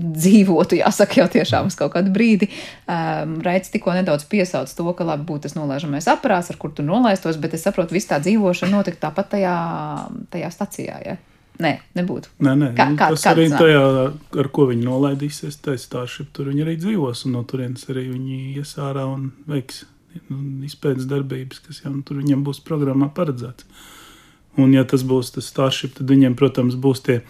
[0.00, 2.48] dzīvotu, jāsaka, jau tiešām uz kaut kādu brīdi.
[2.88, 6.88] Um, Reiz tikko nedaudz piesauc to, ka labi būtu tas nolaižamais aparāts, ar kur tur
[6.88, 9.54] nolaistos, bet es saprotu, viss tā dzīvošana notika tāpat tajā,
[10.32, 10.98] tajā stacijā.
[11.04, 11.20] Ja?
[11.62, 12.32] Nē, nebūtu.
[12.42, 12.68] Nē, nē.
[12.74, 13.82] Kā, kā, tas arī tajā,
[14.40, 18.38] ar ko viņi nolaidīsies, tā Starship, tur viņi arī dzīvos, un no turienes arī viņi
[18.58, 19.84] ies ārā un veiks
[20.30, 23.68] nu, izpētes darbības, kas jau nu, tur viņam būs programmā paredzēts.
[24.60, 27.22] Un, ja tas būs tas starship, tad viņiem, protams, būs tie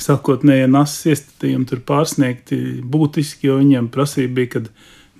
[0.00, 4.70] sākotnējie nasas iestatījumi tur pārsniegti būtiski, jo viņiem prasība bija, kad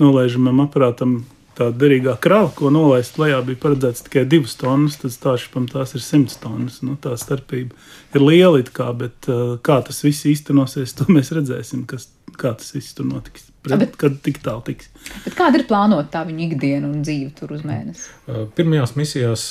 [0.00, 1.20] nolaižamam aparātam
[1.58, 6.04] tā derīgā krāva, ko nolaist lejā, bija paredzēts tikai 2 tonnas, tad stāšķipam tās ir
[6.06, 6.80] 100 tonnas.
[6.86, 7.76] Nu, tā starpība
[8.16, 12.08] ir liela, kā, bet uh, kā tas viss īstenosies, to mēs redzēsim, kas,
[12.40, 13.49] kā tas viss tur notiks.
[13.60, 14.86] Bet, kad tik tālu tiks.
[15.26, 18.06] Bet kāda ir plānota tā viņa ikdiena un dzīve tur uz mēnesi?
[18.56, 19.44] Pirmajās misijās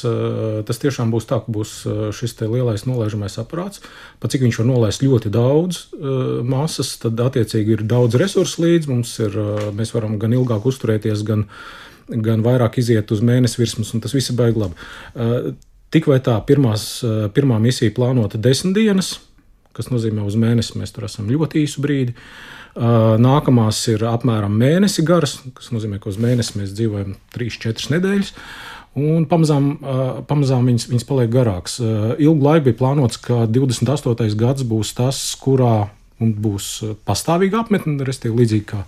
[0.66, 1.74] tas tiešām būs tā, ka būs
[2.18, 3.84] šis lielais nolaižamais aparāts.
[4.18, 5.84] Pat cik viņš var nolaist ļoti daudz
[6.42, 8.90] masas, tad attiecīgi ir daudz resursu līdzi.
[8.90, 9.40] Mums ir,
[9.78, 11.46] mēs varam gan ilgāk uzturēties, gan,
[12.10, 15.54] gan vairāk iziet uz mēnesi virsmas, un tas viss ir baigi labi.
[15.94, 16.96] Tik vai tā, pirmās,
[17.38, 19.20] pirmā misija plānota desmit dienas,
[19.78, 22.18] kas nozīmē uz mēnesi mēs tur esam ļoti īsu brīdi.
[22.18, 28.34] Uh, Nākamās ir apmēram mēnesi garas, kas nozīmē, ka uz mēnesi mēs dzīvojam 3-4 nedēļas.
[29.00, 29.72] un pamazām,
[30.30, 31.80] pamazām viņas, viņas paliek garākas.
[32.20, 34.36] Ilgu laiku bija plānots, ka 28.
[34.40, 36.70] gads būs tas, kurā būs
[37.08, 38.84] pastāvīga apmetne, respektīvi līdzīgi kā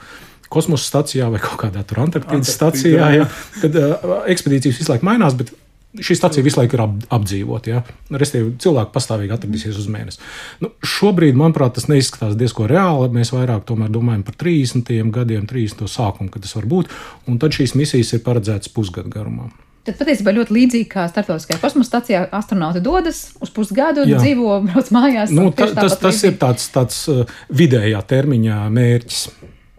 [0.52, 3.12] kosmosa stacijā vai kaut kādā tur Antarktīdas stacijā.
[3.16, 3.28] Jā,
[3.62, 5.54] kad uh, ekspedīcijas visu laiku mainās, bet
[6.00, 7.72] šī stacija visu laiku ir ap, apdzīvota.
[7.74, 7.82] Ja?
[8.22, 10.22] Restīvi, cilvēki pastāvīgi atradīsies uz mēnesi.
[10.64, 13.12] Nu, šobrīd, manuprāt, tas neizskatās diezgan reāli.
[13.18, 16.94] Mēs vairāk domājam par 30 gadiem, 30 sākumu, kad tas var būt.
[17.28, 19.52] Un tad šīs misijas ir paredzētas pusgadu garumā.
[19.82, 24.20] Tad patiesībā ļoti līdzīgi kā starptautiskajā kosmosa stācijā, astronauti dodas uz pusgadu, Jā.
[24.22, 25.34] dzīvo, brauc mājās.
[25.34, 29.24] Nu, ta, tas, tas ir tāds, tāds uh, vidējā termiņā mērķis.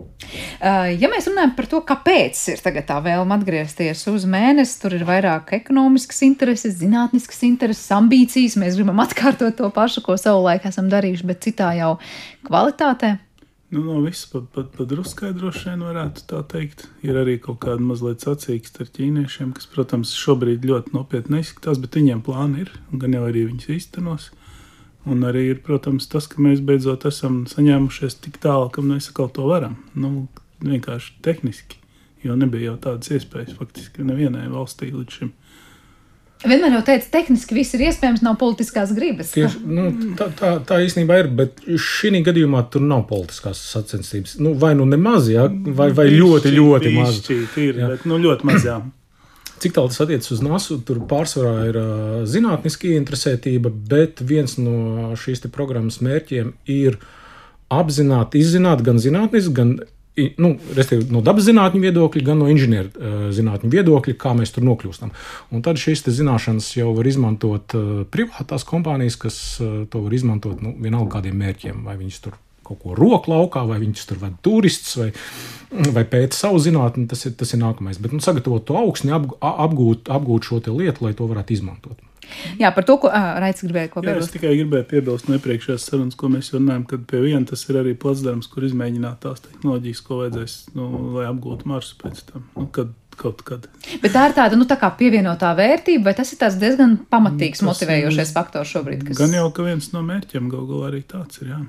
[0.03, 5.07] Uh, ja mēs runājam par to, kāpēc ir tā vēlme atgriezties uz mēnesi, tur ir
[5.09, 8.59] vairāk ekonomiskas intereses, zinātniskas intereses, ambīcijas.
[8.61, 11.97] Mēs gribam atkārtot to pašu, ko savulaik esam darījuši, bet citā jau
[12.47, 13.17] kvalitātē.
[13.73, 16.85] Nu, no visas pat, pat, pat druskai droši vien varētu tā teikt.
[17.01, 21.97] Ir arī kaut kāda mazliet sacīksta ar ķīniešiem, kas, protams, šobrīd ļoti nopietni izskatās, bet
[21.97, 24.29] viņiem plāni ir, un gan jau arī viņas īstenos.
[25.11, 29.33] Un arī ir, protams, tas, ka mēs beidzot esam saņēmušies tik tālu, ka mēs atkal
[29.35, 29.81] to varam.
[29.99, 30.29] Nu,
[30.63, 31.81] vienkārši tehniski,
[32.23, 35.33] jo nebija jau tādas iespējas faktiski nevienai valstī līdz šim.
[36.43, 39.31] Vienmēr jau teicu, tehniski viss ir iespējams, nav politiskās gribas.
[39.35, 39.85] Tieši, nu,
[40.19, 44.35] tā, tā, tā īstenībā ir, bet šī gadījumā tur nav politiskās sacensības.
[44.43, 47.21] Nu, vai nu nemaz, ja, vai, vai bišķi, ļoti, ļoti maz.
[47.31, 47.93] Ir, jā.
[47.95, 48.81] bet, nu, ļoti maz, jā.
[49.63, 55.15] Cik tālu tas attiecas uz NASU, tur pārsvarā ir uh, zinātniska interesētība, bet viens no
[55.19, 56.99] šīs programmas mērķiem ir
[57.73, 59.77] apzināti izzināt gan zinātniski, gan
[60.37, 60.51] nu,
[61.09, 65.15] no dabas zinātņu viedokļa, gan no inženieru zinātņu viedokļa, kā mēs tur nokļūstam.
[65.55, 67.73] Un tad šīs zināšanas jau var izmantot
[68.13, 72.97] privātās kompānijas, kas to var izmantot nu, vienalga kādiem mērķiem, vai viņas tur kaut ko
[72.99, 75.11] roku laukā, vai viņus tur vada turists, vai,
[75.95, 77.09] vai pēta savu zinātni.
[77.11, 78.01] Tas ir, tas ir nākamais.
[78.03, 82.01] Bet nu, sagatavot to augsni, apgūt, apgūt šo lietu, lai to varētu izmantot.
[82.61, 83.91] Jā, par to, ko Raits gribēja.
[84.07, 87.65] Jā, es tikai gribēju piebilst no iepriekšējās sarunas, ko mēs runājam, kad pie viena tas
[87.69, 92.47] ir arī placdarms, kur izmēģināt tās tehnoloģijas, ko vajadzēs, nu, lai apgūtu Marsu pēc tam.
[92.57, 93.69] Nu, kad, kaut kad.
[94.03, 98.35] Bet tā ir tāda nu, tā pievienotā vērtība, vai tas ir diezgan pamatīgs, tas motivējošais
[98.37, 99.07] faktors šobrīd?
[99.09, 99.21] Kas...
[99.21, 101.53] Gan jau ka viens no mērķiem gal galā arī tāds ir.
[101.55, 101.63] Jā.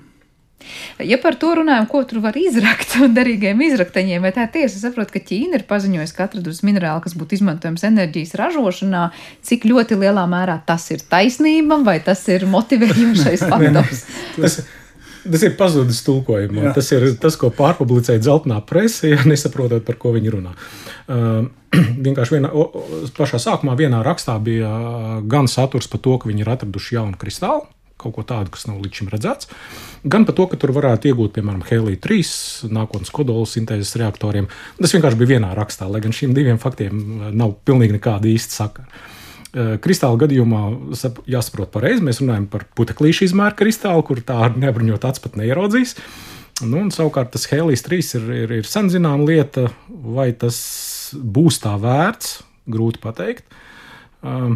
[1.04, 5.12] Ja par to runājam, ko tur var izrakt derīgiem izraktaņiem, vai tā ir tiesa, saprot,
[5.14, 9.08] ka Ķīna ir paziņojusi, ka atradusi minerālu, kas būtu izmantojams enerģijas ražošanā,
[9.46, 14.06] cik ļoti lielā mērā tas ir taisnība vai tas ir motivējošais faktors.
[14.38, 14.60] tas,
[15.26, 16.70] tas ir pazudis tulkojumā.
[16.70, 16.78] Jā.
[16.78, 20.56] Tas ir tas, ko pārpublicēja dzeltenā presē, ja nesaprotot, par ko viņi runā.
[21.10, 21.46] Uh,
[22.06, 22.86] vienkārši vienā, o,
[23.18, 27.20] pašā sākumā vienā rakstā bija uh, gan saturs par to, ka viņi ir atraduši jaunu
[27.20, 27.66] kristālu
[28.04, 29.50] kaut ko tādu, kas nav līdz šim redzēts.
[30.04, 32.36] Gan par to, ka tur varētu iegūt, piemēram, Helija 3,
[32.76, 34.50] nākotnes kodola sintēzes reaktoriem.
[34.82, 38.64] Tas vienkārši bija vienā rakstā, lai gan šiem diviem faktiem eh, nav pilnīgi nekāda īsta
[38.64, 39.04] sakara.
[39.54, 40.62] Eh, kristāla gadījumā
[41.30, 42.02] jāsaprot pareizi.
[42.06, 45.94] Mēs runājam par puteklīšu izmēru kristālu, kur tā nebruņot acis pat neieraudzīs.
[46.66, 50.58] Nu, savukārt tas Helijas 3 ir, ir, ir sen zināma lieta, vai tas
[51.14, 52.40] būs tā vērts,
[52.70, 53.46] grūti pateikt.
[54.24, 54.56] Uh,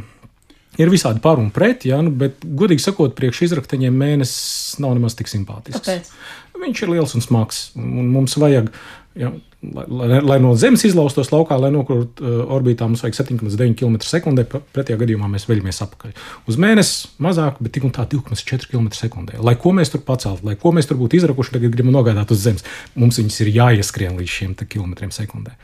[0.78, 5.18] Ir visādi par un pret, ja, nu, bet, godīgi sakot, priekš izrakteņiem mēnesis nav nemaz
[5.18, 5.82] tik simpātisks.
[5.82, 6.12] Kāpēc?
[6.58, 8.70] Viņš ir liels un smags, un mums vajag
[9.18, 14.62] ja, lai, lai no Zemes izlaustos laukā, lai nokļūtu uh, orbītā, mums vajag 7,9 km/h.
[14.76, 16.14] Pretējā gadījumā mēs veļamies atpakaļ.
[16.50, 19.42] Uz mēnesi mazāk, bet tik un tā 2,4 km/h.
[19.42, 22.46] Lai ko mēs tur paceltu, lai ko mēs tur būtu izrakuši, tagad gribam nogādāt uz
[22.46, 22.66] Zemes.
[22.96, 25.58] Mums viņas ir jāieskrien līdz šiem kilometriem sekundē.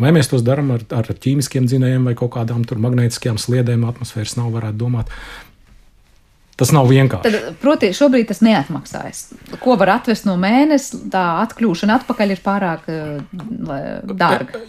[0.00, 4.54] Vai mēs tos darām ar, ar ķīmiskiem dzinējiem vai kaut kādām magnētiskajām sliedēm, atmosfēras nav,
[4.54, 5.10] varētu domāt.
[6.60, 7.24] Tas nav vienkārši.
[7.24, 9.20] Tad, proti, šobrīd tas neatmaksājas.
[9.62, 14.60] Ko var atvest no mēneša, tā atkļūšana atpakaļ ir pārāk uh, dārga.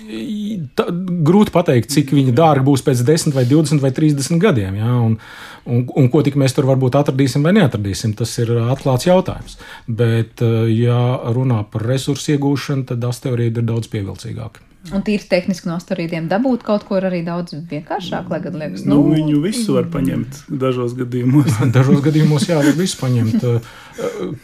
[0.80, 0.88] Tā,
[1.28, 4.80] grūti pateikt, cik viņa dārga būs pēc 10, vai 20 vai 30 gadiem.
[4.80, 4.96] Ja?
[5.04, 5.20] Un,
[5.68, 9.60] un, un ko tik mēs tur varbūt atradīsim vai neatradīsim, tas ir atklāts jautājums.
[9.88, 11.02] Bet, eh, ja
[11.36, 14.71] runā par resursu iegūšanu, tad asteroīdi ir daudz pievilcīgāki.
[14.90, 18.82] Un tīri tehniski no asteroīdiem dabūt kaut ko ir arī daudz vienkāršāk, lai gan liekas,
[18.90, 21.60] nu, nu viņu visu var paņemt dažos gadījumos.
[21.76, 23.46] dažos gadījumos, jā, var visu paņemt.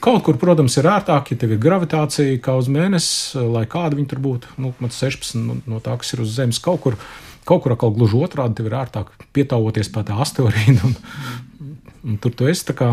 [0.03, 4.11] Kaut kur, protams, ir ērtāk, ja tev ir gravitācija kā uz mēnesi, lai kāda viņa
[4.13, 4.53] tur būtu.
[4.61, 7.01] Nu, 16 no, no tā, kas ir uz Zemes kaut kur.
[7.47, 10.83] Kaut kur atkal gluži otrādi, tev ir ērtāk pietāvoties pie tā asteroīda.
[10.83, 11.71] Un,
[12.03, 12.89] un tur tu esi tā kā.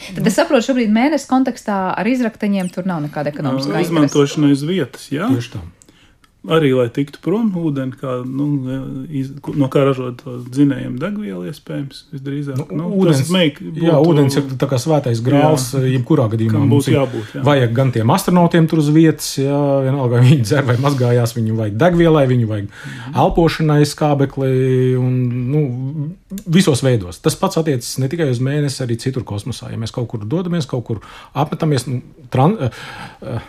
[0.00, 5.08] Tad es saprotu, šobrīd mēnesis kontekstā ar izrakteņiem tur nav nekāda ekonomiskā izmantošana uz vietas.
[5.12, 5.64] Jā, tieši tā.
[6.48, 8.46] Arī, lai tiktu prom ūdeni, kā, nu,
[9.12, 9.28] iz,
[9.60, 12.56] no kā ražot dzinējumu degvielu, iespējams, visdrīzāk.
[12.72, 16.62] Nu, Nu, ūdens, meik būtu- jā, ūdens ir tā kā svētais grāls, jebkurā gadījumā.
[16.66, 17.42] Mums ir jābūt, jā.
[17.44, 21.56] Vajag gan tiem astronautiem tur uz vietas, jā, vienalga, vai viņi dzer vai mazgājās, viņu
[21.60, 23.14] vajag degvielai, viņu vajag Mhm.
[23.20, 26.14] elpošanai, skābeklī un nu,
[26.46, 27.20] visos veidos.
[27.20, 29.70] Tas pats attiecas ne tikai uz mēnesi, arī citur kosmosā.
[29.70, 31.00] Ja mēs kaut kur dodamies, kaut kur
[31.34, 32.00] apmetamies, nu,
[32.30, 32.70] tran, uh,
[33.22, 33.40] uh,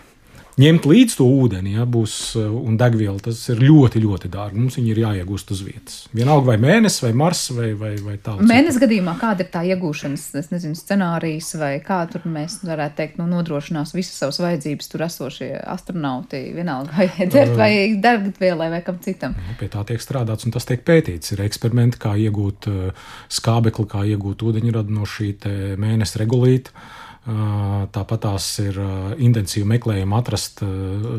[0.60, 4.60] ņemt līdzi to ūdeni, ja būs uh, un degvielu, tas ir ļoti, ļoti dārgi.
[4.60, 5.98] Mums viņi ir jāiegūst uz vietas.
[6.16, 8.44] Vienalga vai mēnesis, vai mars, vai, vai, vai tālāk.
[8.50, 13.28] Mēnesis gadījumā, kāda ir tā iegūšanas nezinu, scenārijs, vai kā tur mēs varētu teikt, nu,
[13.32, 19.38] nodrošinās visas savas vajadzības tur esošie astronauti, vienalga vai dzert vai degvielai vai kam citam.
[19.38, 21.36] Nu, Pie tā tiek strādāts, un tas tiek pētīts.
[21.36, 25.34] Ir eksperimenti, kā iegūt uh, skābekli, kā iegūt ūdeņradu no šī
[25.80, 26.74] mēnesi regulīta.
[27.22, 28.78] Tāpat tās ir
[29.22, 30.64] intensīvi meklējumi atrast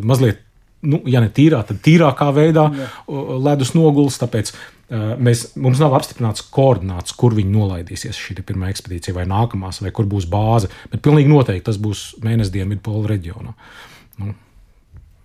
[0.02, 0.40] mazliet,
[0.82, 4.18] nu, ja ne tīrā, tad tīrākā veidā uh, ledus noguls.
[4.18, 4.50] Tāpēc
[5.22, 9.94] mēs, mums nav apstiprināts koordināts, kur viņi nolaidīsies šī te pirmā ekspedīcija, vai nākamās, vai
[9.94, 10.72] kur būs bāze.
[10.90, 13.54] Bet pilnīgi noteikti tas būs mēnesis dienvidu pola reģionā.
[14.20, 14.34] Nu,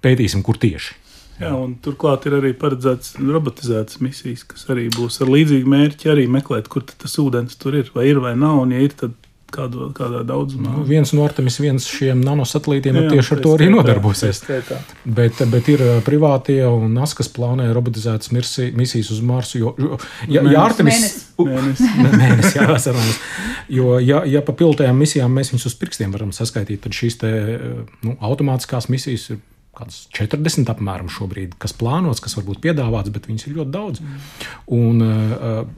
[0.06, 1.04] pētīsim, kur tieši.
[1.38, 6.26] Jā, un turklāt ir arī paredzēts robotizētas misijas, kas arī būs ar līdzīgu mērķi, arī
[6.34, 9.13] meklēt, kur tas ūdens tur ir, vai ir vai nav, un ja ir, tad
[9.54, 10.74] kādu, kādā daudzumā.
[10.78, 14.42] Nu, viens no Artemis, viens šiem nanosatelītiem Jā, jā, tieši ar to arī nodarbosies.
[14.44, 14.80] tā skaitā.
[15.06, 19.62] Bet, bet ir uh, privātie un NASA, kas plāno robotizētas misijas uz Marsu.
[19.64, 21.26] Jo, jo, ja, ja Artemis Mēnesis.
[21.40, 21.96] U- Mēnesis.
[22.04, 23.20] Mē- Mēnesis, jā, vasarās.
[23.72, 27.34] Jo, ja, ja pa piltajām misijām mēs viņus uz pirkstiem varam saskaitīt, tad šīs te,
[27.58, 29.44] uh, nu, automātiskās misijas ir
[29.78, 34.02] kādas 40 apmēram šobrīd, kas plānots, kas varbūt piedāvāts, bet viņas ir ļoti daudz.
[34.74, 35.70] Un, uh,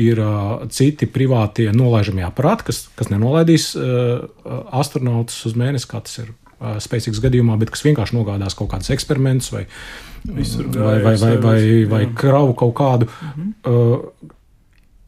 [0.00, 4.24] ir uh, citi privātie nolaižamie aparāti, kas, kas nenolaidīs uh,
[4.74, 8.90] astronautus uz mēnesi, kā tas ir uh, SpaceX gadījumā, bet kas vienkārši nogādās kaut kādus
[8.94, 9.66] eksperimentus vai,
[10.24, 13.10] Visur vai, vai, vai, vai, vai kravu kaut kādu.
[13.68, 14.32] Uh,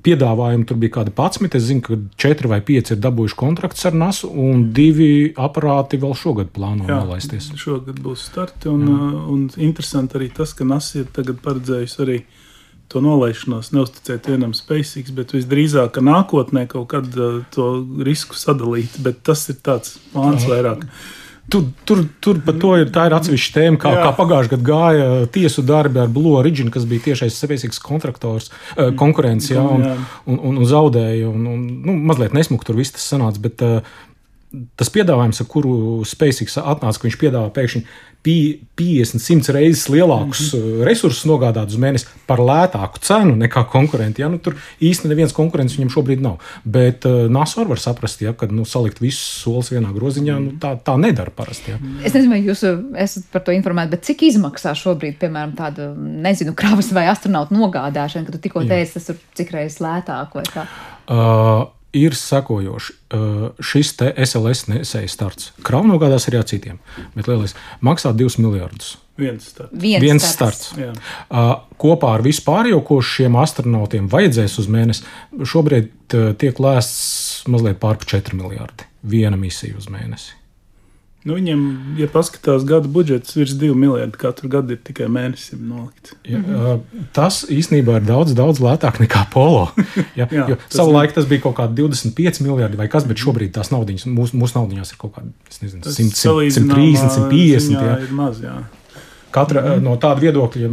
[0.06, 1.56] Piedāvājumu tur bija kādi 11.
[1.58, 6.14] Es zinu, ka 4 vai 5 ir dabūjuši kontrakts ar NASA, un divi aparāti vēl
[6.14, 7.48] šogad plāno Jā, nolaisties.
[7.58, 12.20] Šogad būs starti, un, uh, un interesanti arī tas, ka NASA ir tagad paredzējusi arī
[12.92, 17.70] to nolaišanos, neusticēt vienam SpaceX, bet visdrīzāk, ka nākotnē kaut kad uh, to
[18.06, 20.86] risku sadalīt, bet tas ir tāds plāns vairāk.
[21.46, 24.06] Tur, tur, tur par to ir, ir atsevišķa tēma, kā, Jā.
[24.08, 28.90] kā pagājušajā gadā gāja tiesu darbi ar Blue Origin, kas bija tiešais SpaceX kontraktors, eh,
[28.98, 29.84] konkurence, jā, un,
[30.26, 31.28] un, un, un zaudēja.
[31.30, 33.94] Un, un, nu, mazliet nesmuki tur viss tas sanāca, bet eh,
[34.76, 37.82] tas piedāvājums, ar kuru SpaceX atnāca, ka viņš piedāvā pēkšņi
[38.26, 40.84] pi- 50, 100 reizes lielākus mm -hmm.
[40.84, 44.22] resursus nogādāt uz mēnesi par lētāku cenu nekā konkurenti.
[44.22, 44.28] Ja?
[44.28, 46.40] Nu, tur īstenībā neviens konkurents viņam šobrīd nav.
[46.64, 50.74] Bet uh, NASA var saprast, ja, ka nu, salikt visus solis vienā groziņā, nu, tā,
[50.84, 51.70] tā nedara parasti.
[51.70, 51.78] Ja?
[52.02, 55.92] Es nezinu, vai jūs uh, esat par to informēti, bet cik izmaksā šobrīd, piemēram, tāda,
[55.96, 60.44] nezinu, kravas vai astronauta nogādāšana, kad tu tikko teici, tas ir cik reizes lētāk vai
[60.50, 60.66] kā?
[61.06, 62.94] Uh, ir sekojoši.
[63.64, 65.50] Šis te SLS nesēja starts.
[65.66, 66.78] Kravu nogādās arī ar citiem,
[67.16, 68.96] bet lielais maksā 2 miljardus.
[69.16, 69.72] Viens starts.
[69.80, 70.66] Viens, Viens starts.
[70.68, 70.80] starts.
[70.80, 70.90] Jā.
[71.30, 75.06] Uh, kopā ar vispārējo, ko šiem astronautiem vajadzēs uz mēnesi,
[75.40, 78.84] šobrīd uh, tiek lēsts mazliet pār 4 miljardi.
[79.06, 80.36] Viena misija uz mēnesi.
[81.26, 81.62] Nu, viņiem,
[81.98, 86.14] ja paskatās gada budžets, virs 2 miljardi katru gadu ir tikai mēnesim nolikts.
[86.22, 89.66] Ja, uh, tas īstenībā ir daudz, daudz lētāk nekā polo.
[90.16, 94.06] Ja, Jā, savulaik tas bija kaut kādi 25 miljardi vai kas, bet šobrīd tās naudiņas,
[94.08, 97.74] mūsu, mūsu naudiņās ir kaut kādi es nezinu, 100, 100, 130, 150.
[97.74, 97.98] Ja.
[98.06, 98.40] ir maz.
[98.44, 98.60] Jā.
[99.36, 99.84] Katra mm.
[99.84, 100.68] no tāda viedokļa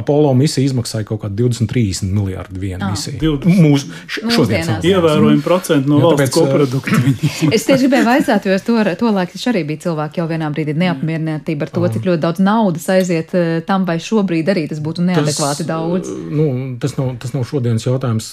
[0.00, 2.90] Apollo misija izmaksāja kaut kādu 20, 30 miljardu vienu Ah.
[2.90, 3.18] misija.
[3.20, 3.46] 20.
[3.62, 3.86] Mūsu
[4.34, 4.84] šodienas.
[4.84, 6.98] Ievērojami procenti no Jā, valsts koprodukta.
[7.54, 10.74] Es tieši gribēju vaicāt, jo to, to laiku taču arī bija cilvēki jau vienā brīdī
[10.78, 13.34] neapmierinātība ar to, cik ļoti daudz naudas aiziet
[13.68, 16.10] tam, vai šobrīd arī tas būtu neadekvāti daudz.
[16.10, 16.48] Nu,
[16.82, 18.32] tas, nav, tas nav šodienas jautājums,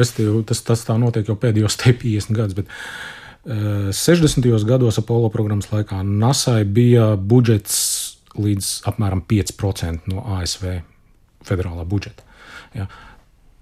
[0.00, 2.56] respektīvi, tas, tas tā notiek jau pēdējos te 50 gadus.
[2.56, 2.72] Bet,
[3.46, 4.64] eh, 60.
[4.68, 7.76] gados Apollo programmas laikā NASA bija budžets
[8.38, 10.80] līdz apmēram 5% no ASV
[11.46, 12.24] federālā budžeta.
[12.74, 12.88] Ja.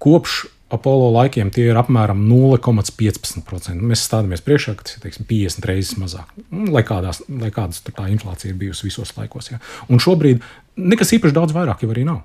[0.01, 3.77] Kopš Apollo laikiem tie ir apmēram 0,15%.
[3.85, 6.31] Mēs stāvamies priekšā, ka tas ir teiksim, 50 reizes mazāk.
[6.49, 9.51] Nu, Lai, kādās, lai kādas tā inflācija ir bijusi visos laikos.
[9.53, 9.61] Ja.
[9.87, 10.41] Un šobrīd
[10.81, 12.23] nekas īpaši daudz vairāk jau arī nav.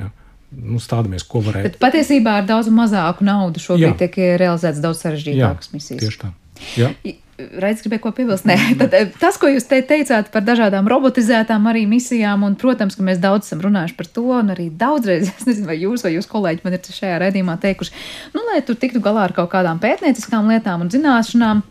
[0.00, 0.08] Ja.
[0.56, 1.68] Nu, stādamies, ko varēja.
[1.68, 3.98] Bet patiesībā ar daudz mazāku naudu šobrīd Jā.
[4.06, 6.02] tiek realizētas daudz sarežģītākas misijas.
[6.02, 6.32] tieši tā.
[6.80, 6.90] Jā.
[7.40, 8.44] Raidījums gribēja ko piebilst.
[8.48, 12.98] Nē, tad, eh, tas, ko jūs te teicāt par dažādām robotizētām arī misijām, un, protams,
[12.98, 16.12] ka mēs daudz esam runājuši par to, un arī daudzreiz, es nezinu, vai jūs vai
[16.16, 17.94] jūs kolēģi man ir šajā raidījumā teikuši,
[18.36, 21.64] nu, lai tur tiktu galā ar kaut kādām pētnieciskām lietām un zināšanām.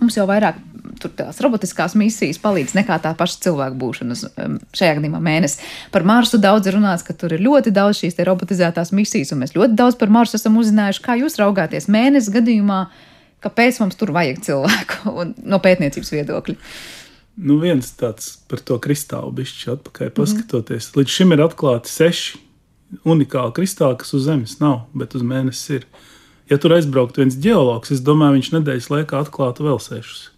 [0.00, 0.60] Mums jau vairāk
[1.00, 5.60] tur tās robotiskās misijas palīdz nekā tā paša cilvēka būšana uz um, šajā gadījumā mēnesi.
[5.94, 9.76] Par Marsu daudz runāts, ka tur ir ļoti daudz šīs robotizētās misijas, un mēs ļoti
[9.80, 11.04] daudz par Marsu esam uzzinājuši.
[11.04, 12.82] Kā jūs raugāties mēnesi gadījumā,
[13.44, 16.56] kāpēc mums tur vajag cilvēku un, no pētniecības viedokļa?
[17.40, 20.86] Nu, viens tāds par to kristālu bišķi atpakaļ paskatoties.
[20.86, 21.00] Mm -hmm.
[21.00, 22.40] Līdz šim ir atklāti seši
[23.04, 25.86] unikāli kristāli, kas uz Zemes nav, bet uz mēnesi ir.
[26.50, 30.29] Ja tur aizbrauktu viens geologs, es domāju, viņš nedēļas laikā atklātu vēl sešus.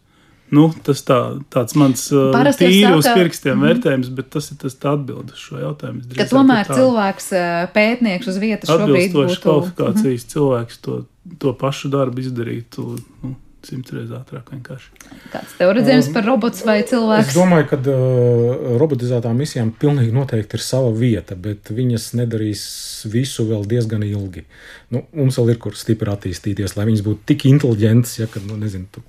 [0.53, 1.16] Nu, tas tā,
[1.48, 2.03] tāds mans
[2.34, 3.62] Parasti tīri uz pirkstiem Mhm.
[3.66, 6.03] vērtējums, bet tas ir tas atbildes šo jautājumu.
[6.12, 9.46] Es Ka tomēr tā cilvēks, eh, pētnieks uz vietas šobrīd atbilstoši būtu.
[9.46, 10.98] Kvalifikācijas cilvēks to,
[11.38, 12.84] to pašu darbu izdarītu
[13.22, 14.88] nu, simts reizes ātrāk vienkārši.
[15.32, 17.32] Kāds tev redzējums par robots vai Es cilvēks?
[17.36, 23.64] domāju, ka uh, robotizētām misijām pilnīgi noteikti ir sava vieta, bet viņas nedarīs visu vēl
[23.70, 24.44] diezgan ilgi.
[24.90, 28.57] Nu, mums vēl ir kur stipri attīstīties, lai viņas būtu tik inteliģentas, ja, ka, nu,
[28.61, 29.00] nezinu, tu,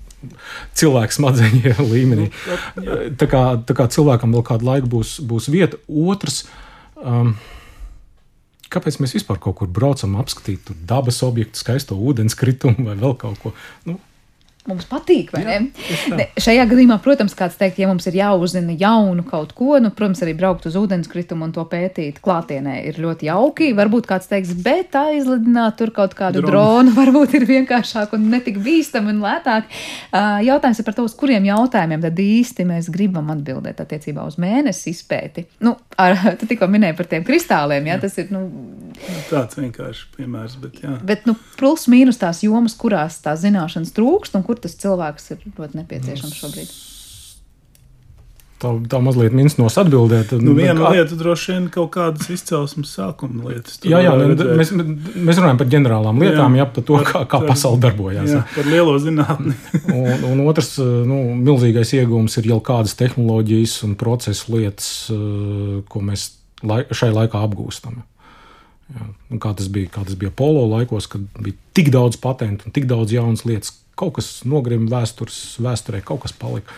[0.78, 2.30] cilvēku smadzeņu līmenī.
[3.20, 5.80] Tā kā, tā kā cilvēkam vēl kādu laiku būs, būs vieta.
[5.88, 6.44] Otrs,
[7.02, 7.36] um,
[8.74, 13.54] kāpēc mēs vispār kaut kur braucam, apskatīt dabas objektu, skaisto ūdenskritumu vai vēl kaut ko?
[13.88, 14.00] Nu,
[14.70, 15.56] Mums patīk, vai ne?
[16.08, 16.26] tā.
[16.40, 20.36] Šajā gadījumā, protams, kāds teikt, ja mums ir jāuzzina jaunu kaut ko, nu, protams, arī
[20.40, 23.74] braukt uz ūdenskritumu un to pētīt klātienē ir ļoti jauki.
[23.76, 26.54] Varbūt kāds teiks, bet aizlidināt tur kaut kādu Dronu.
[26.54, 29.68] dronu varbūt ir vienkāršāk un netik bīstami un lētāk.
[30.48, 34.96] Jautājums ir par to, uz kuriem jautājumiem tad īsti mēs gribam atbildēt attiecībā uz mēnesi
[34.96, 35.50] izpēti.
[35.68, 38.48] Nu, ar, tu tikko minēji par tiem kristāliem, jā, tas ir, nu,
[38.94, 40.94] Nu, Tāds vienkārši piemērs, bet jā.
[41.06, 45.38] bet, nu, plus mīnus tās jomas, kurās tās zināšanas trūkst un kur tas cilvēks ir
[45.58, 46.74] ļoti nepieciešams šobrīd.
[48.64, 50.32] tā, tā mazliet minsnos atbildēt.
[50.40, 53.80] Nu, viena Kā- lieta droši vien kaut kādas izcelsmes sākuma lietas.
[53.84, 54.54] Jā, jā redzēt.
[54.56, 54.72] mēs,
[55.20, 58.30] mēs runājam par ģenerālām lietām, jā, par to, kā, kā Par- pasaule darbojās.
[58.30, 58.46] Jā, Jā.
[58.56, 59.54] par lielo zinātni.
[59.94, 66.00] Un, un otrs, nu, milzīgais iegūms ir jau kādas tehnoloģijas un procesu lietas, eh, ko
[66.00, 66.30] mēs
[66.64, 68.00] lai, šai laikā apgūstam.
[68.94, 69.06] Jā.
[69.32, 72.72] Un Kā tas, bija, kā tas bija polo laikos, kad bija tik daudz patentu un
[72.76, 73.74] tik daudz jaunas lietas.
[74.00, 76.74] Kaut kas nogrima vēstures, vēsturē, kaut kas palika.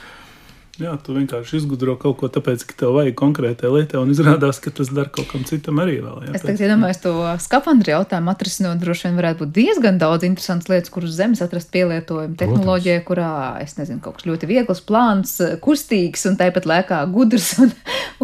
[0.76, 4.73] Jā, tu vienkārši izgudro kaut ko tāpēc, ka tev vajag konkrētai lietai, un izrādās, ka
[4.76, 6.26] tas der kaut kam citam arī vēl.
[6.26, 7.13] Jā, Es tagad iedomājos to
[7.45, 11.71] skafandru jautājumu, atrisinot, droši vien varētu būt diezgan daudz interesantas lietas, kur uz zemes atrast
[11.71, 12.36] pielietojumu.
[12.41, 13.30] Tehnoloģija, kurā,
[13.63, 17.71] es nezinu, kaut kas ļoti viegls, plāns, kustīgs un tāpat laikā gudrs un,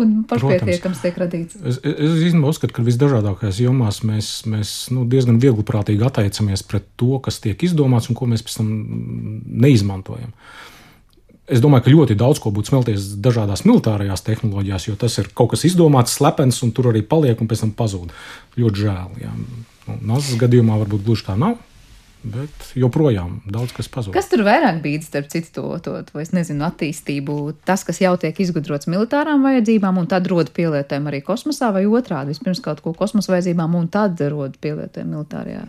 [0.03, 1.55] un pašpietiekams tiek radīts.
[1.61, 6.67] Es, es, es īstenībā uzskatu, ka visdažādākajās jomās mēs, mēs nu, diezgan viegli prātīgi attiecamies
[6.67, 8.75] pret to, kas tiek izdomāts un ko mēs pēc tam
[9.63, 10.35] neizmantojam.
[11.51, 15.51] Es domāju, ka ļoti daudz ko būtu smelties dažādās militārajās tehnoloģijās, jo tas ir kaut
[15.51, 18.13] kas izdomāts, slepens, un tur arī paliek un pēc tam pazūd.
[18.61, 19.17] Ļoti žēl.
[19.19, 19.33] Jā.
[19.87, 21.57] Nu, Nāzes gadījumā varbūt gluži tā nav,
[22.23, 24.13] bet joprojām daudz kas pazūd.
[24.13, 27.37] Kas tur vairāk bija starp citu to, to, to nezinu, attīstību?
[27.65, 32.35] Tas, kas jau tiek izgudrots militārām vajadzībām, un tad rod pielietojumu arī kosmosā, vai otrādi?
[32.35, 35.63] Vispirms kaut ko kosmosa vajadzībām, un tad rod pielietojumu militārajā.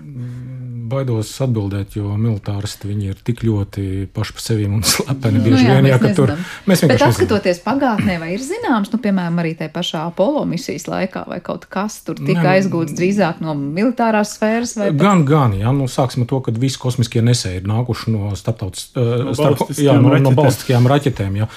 [0.92, 5.64] Baidos atbildēt, jo militāristi viņi ir tik ļoti paši par sevi un slepeni Nu bieži
[5.64, 7.14] jā, vien, jā, ka tur mēs Bet vienkārši nezinām.
[7.14, 11.64] atskatoties pagātnē, vai ir zināms, nu, piemēram, arī tajā pašā Apollo misijas laikā, vai kaut
[11.72, 15.72] kas tur tika Nē, nu- aizgūts drīzāk no militārās sfēras, vai pat- Gan, gan, jā,
[15.72, 20.00] nu, sāksim to, ka visi kosmiskie nesēji ir nākuši no starptautiskām, No starp, balistiskajām jā,
[20.00, 20.36] no, no raķetēm.
[20.40, 21.36] balstiskajām raķetēm.
[21.42, 21.48] Jā.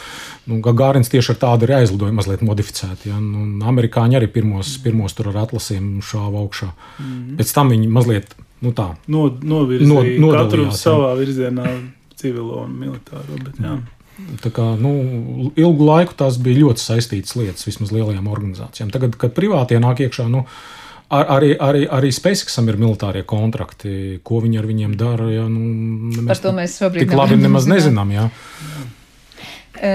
[0.45, 3.09] Nu, Gagārins tieši ar tādu arī aizlidoja, mazliet modificēti.
[3.09, 3.17] Jā.
[3.21, 6.69] Nu, amerikāņi arī pirmos, pirmos tur ar atlasiem šāva augšā.
[7.01, 7.35] Mm.
[7.41, 11.65] Pēc tam viņi mazliet, nu tā, No, novirzīja No- no, katru savā virzienā,
[12.15, 13.35] civilo un militāro.
[13.43, 13.79] Bet, jā.
[14.39, 18.87] Tā kā, nu, ilgu laiku tās bija ļoti saistītas lietas, vismaz lielajām organizācijām.
[18.93, 20.45] Tagad, kad privātie nāk iekšā, nu,
[21.09, 25.29] ar, arī, arī, arī SpaceXam ir militārie kontrakti, ko viņi ar viņiem dara.
[25.33, 28.13] Jā, nu, Par to mēs šobrīd tik labi nemaz nezinām.
[28.15, 28.29] Jā.
[29.75, 29.93] E,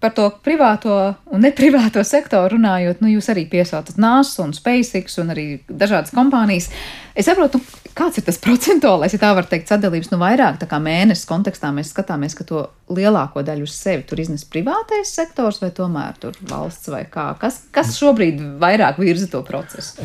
[0.00, 0.94] Par to privāto
[1.28, 6.70] un neprivāto sektoru runājot, nu, jūs arī piesaucat NASA un SpaceX un arī dažādas kompānijas.
[7.12, 10.08] Es saprotu, nu, kāds ir tas procentuālais, ja tā var teikt, sadalījums.
[10.12, 12.64] Nu, vairāk tā kā mēnesis kontekstā mēs skatāmies, ka to
[12.96, 17.30] lielāko daļu uz sevi tur iznes privātais sektors vai tomēr tur valsts vai kā.
[17.42, 20.00] Kas, kas šobrīd vairāk virza to procesu?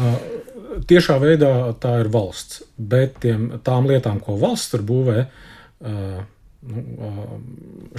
[0.89, 6.25] Tiešā veidā tā ir valsts, bet tiem, tām lietām, ko valsts tur būvē, ā,
[6.69, 7.39] nu,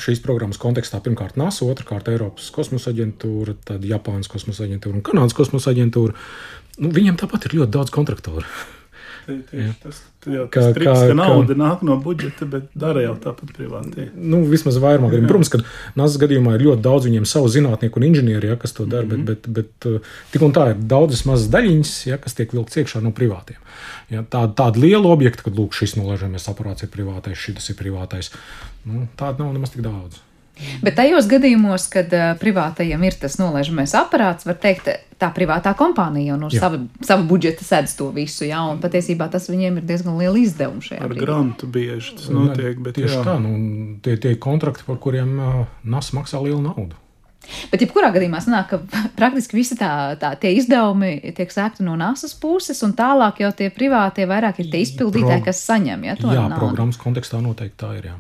[0.01, 5.37] šīs programmas kontekstā pirmkārt NASA, otrkārt Eiropas kosmosa aģentūra, tad Japānas kosmosa aģentūra un Kanādas
[5.37, 6.17] kosmosa aģentūra.
[6.83, 8.45] Nu, viņiem tāpat ir ļoti daudz kontraktoru.
[9.27, 13.01] Tie- tieši Tas Kā- tas triks, kā- ka kā- nauda nāk no budžeta, bet dara
[13.03, 14.09] jau tāpat privātie.
[14.15, 15.29] Nu, vismaz vairumā gadījumā.
[15.31, 15.59] Protams, ka
[15.95, 19.11] NASA gadījumā ir ļoti daudz viņiem savu zinātnieku un inženieri, ja, kas to dara, mm
[19.11, 19.25] -hmm.
[19.25, 20.01] bet, bet, bet uh,
[20.33, 23.59] tik un tā ir daudzas mazas daļiņas, ja, kas tiek vilkts iekšā no privātiem.
[24.11, 28.31] Ja, tā, tāda liela objekta, kad lūk, šis nolaižamies aparāts ir privātais, šis ir privātais,
[28.85, 30.19] nu, tāda nav nemaz tik daudz.
[30.81, 34.89] Bet tajos gadījumos, kad uh, privātajiem ir tas nolaižamais aparāts, var teikt,
[35.21, 36.61] tā privātā kompānija jau no jā.
[36.65, 40.85] sava, sava budžeta sedz to visu, jā, un patiesībā tas viņiem ir diezgan liela izdevuma
[40.85, 41.25] šajā Ar brīdī.
[41.25, 43.25] grantu bieži tas notiek, bet Tieši jā.
[43.25, 43.53] tā, nu,
[44.05, 46.97] tie, tie kontrakti, par kuriem uh, NAS maksā lielu naudu.
[47.71, 48.81] Bet, jebkurā gadījumā, sanāk, ka
[49.21, 49.91] praktiski visi tā,
[50.21, 54.73] tā, tie izdevumi tiek sēgti no NASA's puses, un tālāk jau tie privātie vairāk ir
[54.73, 56.59] tie izpildītāji, Pro- kas saņem ja, to Jā, naudu.
[56.65, 58.09] programmas kontekstā noteikti tā ir.
[58.11, 58.17] Jā.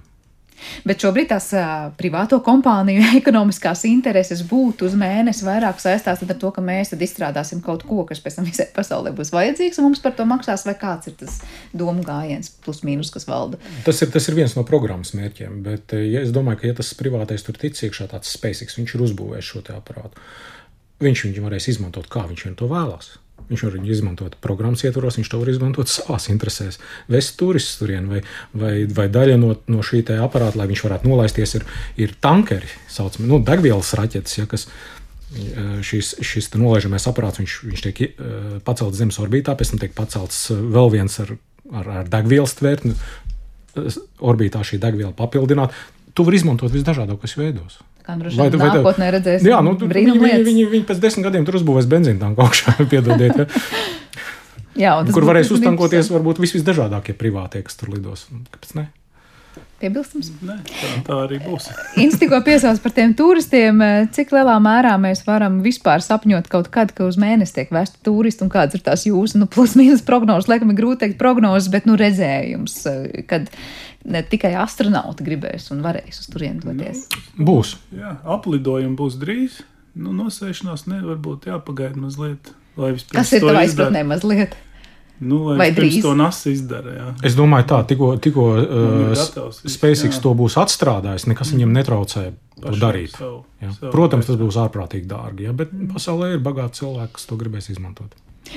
[0.86, 6.52] Bet šobrīd tās uh, privāto kompāniju ekonomiskās intereses būtu uz mēnesi vairāk saistās ar to,
[6.54, 10.16] ka mēs izstrādāsim kaut ko, kas pēc tam visai pasaulē būs vajadzīgs, un mums par
[10.18, 11.40] to maksās, vai kāds ir tas
[11.76, 13.60] domu gājiens, plus mīnus, kas valda.
[13.86, 16.94] Tas ir, tas ir viens no programmas mērķiem, bet ja es domāju, ka ja tas
[16.98, 20.22] privātais tur tic iekšā, tāds SpaceX, viņš ir uzbūvējis šo te aparātu.
[21.02, 23.16] Viņš viņu varēs izmantot, kā viņš vien to vēlās.
[23.46, 26.80] Viņš var viņu izmantot programmas ietvaros, viņš to var izmantot savās interesēs.
[27.12, 31.10] Vest turistus turien, vai, vai, vai daļa no, no šī te aparāta, lai viņš varētu
[31.10, 31.66] nolaisties, ir,
[32.02, 37.86] ir tankeri, saucami, nu, degvielas raķetes, ja, kas eh, šis, šis nolaižamais aparāts, viņš, viņš
[37.86, 41.36] tiek eh, pacelts Zemes orbītā, pēc tam tiek pacelts eh, vēl viens ar,
[41.70, 42.98] ar, ar degvielas tvērtni,
[44.24, 45.76] orbītā šī degviela papildināt.
[46.16, 47.78] To var izmantot visdažādākos veidos.
[48.06, 51.58] Kā droši vien nākotnē redzēsim Jā, nu, viņi, viņi, viņi, viņi pēc desmit gadiem tur
[51.58, 53.46] uzbūvēs benzīnu tanku augšā, piedodiet, ja,
[54.76, 58.26] Jā, kur varēs uztankoties varbūt vis, visdažādākie privātie, kas tur lidos.
[58.52, 58.86] Kāpēc ne?
[59.76, 60.30] Piebilstams.
[60.40, 61.66] Nē, tā, tā arī būs.
[62.02, 66.70] Inns tikko piesauc par tiem turistiem, eh, cik lielā mērā mēs varam vispār sapņot kaut
[66.72, 70.04] kad, ka uz mēnesi tiek vēsti turisti un kādas ir tās jūsu, nu, plus mīnus
[70.06, 70.48] prognozes.
[70.48, 73.50] Laikam ir grūti teikt prognozes, bet, nu, redzējums, eh, kad
[74.06, 77.04] ne tikai astronauti gribēs un varēs uz turieni doties.
[77.36, 77.76] Būs.
[77.96, 79.60] Jā, aplidojumi būs drīz.
[79.96, 82.52] Nu, nosēšanās nevar būt jāpagaida mazliet.
[82.76, 84.56] Kas ir to tavā izpratnē mazliet?
[85.20, 86.02] Nu, Vai drīz?
[86.04, 86.92] to NASA izdara.
[86.92, 87.06] Jā.
[87.24, 90.22] Es domāju, tā, tikko, tikko ir uh, SpaceX jā.
[90.22, 92.24] to būs atstrādājis, nekas viņam netraucē
[92.60, 93.16] to darīt.
[93.16, 93.72] savu- Jā.
[93.78, 97.70] savu Protams, tas būs ārprātīgi dārgi, jā, bet pasaulē ir bagāti cilvēki, kas to gribēs
[97.72, 98.12] izmantot.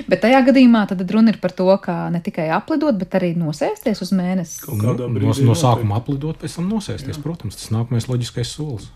[0.08, 4.04] Bet tajā gadījumā tad runa ir par to, ka ne tikai aplidot, bet arī nosēsties
[4.06, 4.68] uz mēnesi.
[4.70, 7.18] Nu, no, no sākuma aplidot, pēc tam nosēsties.
[7.18, 7.24] Jā.
[7.24, 8.92] Protams, tas nākamais loģiskais solis.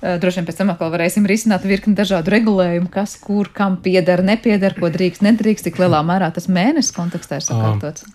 [0.00, 4.22] Eh, Droši vien pēc tam atkal varēsim risināt virkni dažādu regulējumu, kas kur kam pieder,
[4.24, 8.06] nepieder, ko drīkst, nedrīkst, cik lielā mērā tas mēnesis kontekstā ir sakārtots.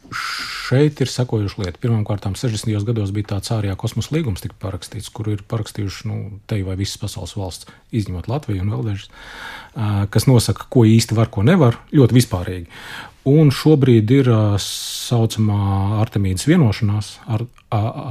[0.65, 1.77] Šeit ir sekojuši lieta.
[1.83, 2.73] Pirmkārt, 60.
[2.87, 6.97] gados bija tāds ārējā kosmosa līgums, tika parakstīts, kur ir parakstījuši nu, te vai visas
[7.03, 9.11] pasaules valsts, izņemot Latviju un vēl dažas,
[9.77, 12.81] ā, kas nosaka, ko īsti var, ko nevar, ļoti vispārīgi.
[13.29, 18.09] Un šobrīd ir ā, saucamā Artemīdas vienošanās, ar, ā, ā,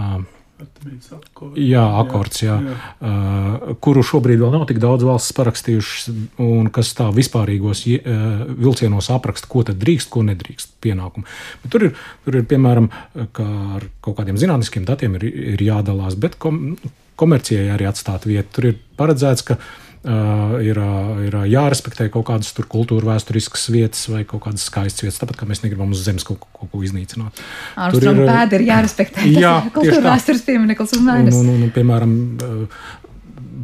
[0.00, 0.08] ā,
[0.56, 2.76] Akko- Jā, akords, jā, jā.
[3.04, 6.10] Uh, kuru šobrīd vēl nav tik daudz valsts parakstījušas,
[6.42, 11.28] un kas tā vispārīgos uh, vilcienos apraksta, ko tad drīkst, ko nedrīkst pienākumu.
[11.64, 12.88] Bet tur ir, tur ir piemēram,
[13.36, 13.48] ka
[13.78, 16.76] ar kaut kādiem zinātniskiem datiem ir, ir jādalās, bet kom,
[17.20, 18.48] komercijai arī atstāt vietu.
[18.56, 24.04] Tur ir paredzēts, ka Uh, ir, uh, ir jārespektē kaut kādas tur kultūra vēsturiskas vietas
[24.12, 27.40] vai kaut kādas skaistas vietas, tāpat kā mēs negribam uz zemes kaut, kaut ko iznīcināt.
[27.74, 29.24] Armstrong pēda ir jārespektē.
[29.44, 31.40] Jā, ir kultūra vēstures piemineklis Un, mēnesi.
[31.42, 32.14] un, un, un, piemēram,
[32.46, 32.84] eh,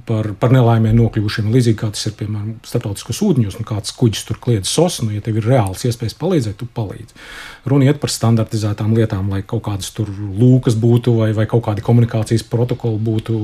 [0.09, 4.41] par, par nelaimēm nokļuvušiem, līdzīgi kā tas ir piemēram starptautiskos ūdeņos, nu kāds kuģis tur
[4.43, 7.15] kliedz sosu, nu, ja tev ir reāls iespējas palīdzēt, tu palīdzi.
[7.71, 11.87] Runa iet par standartizētām lietām, lai kaut kādas tur lūkas būtu vai, vai kaut kādi
[11.87, 13.39] komunikācijas protokoli būtu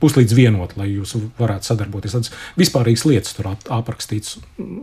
[0.00, 2.14] puslīdz vienot, lai jūs varētu sadarboties.
[2.16, 4.38] Tādas vispārīgas lietas tur ap- aprakstīts.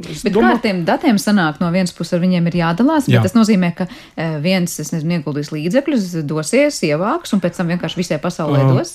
[0.09, 3.07] Es Bet kā domāju- ar tiem datiem sanāk, no vienas puses ar viņiem ir jādalās,
[3.07, 3.21] Jā.
[3.21, 3.87] bet tas nozīmē, ka
[4.17, 8.77] eh, viens, es nezinu, ieguldīs līdzekļus, dosies, ievāks un pēc tam vienkārši visai pasaulē Uh,
[8.77, 8.93] dos.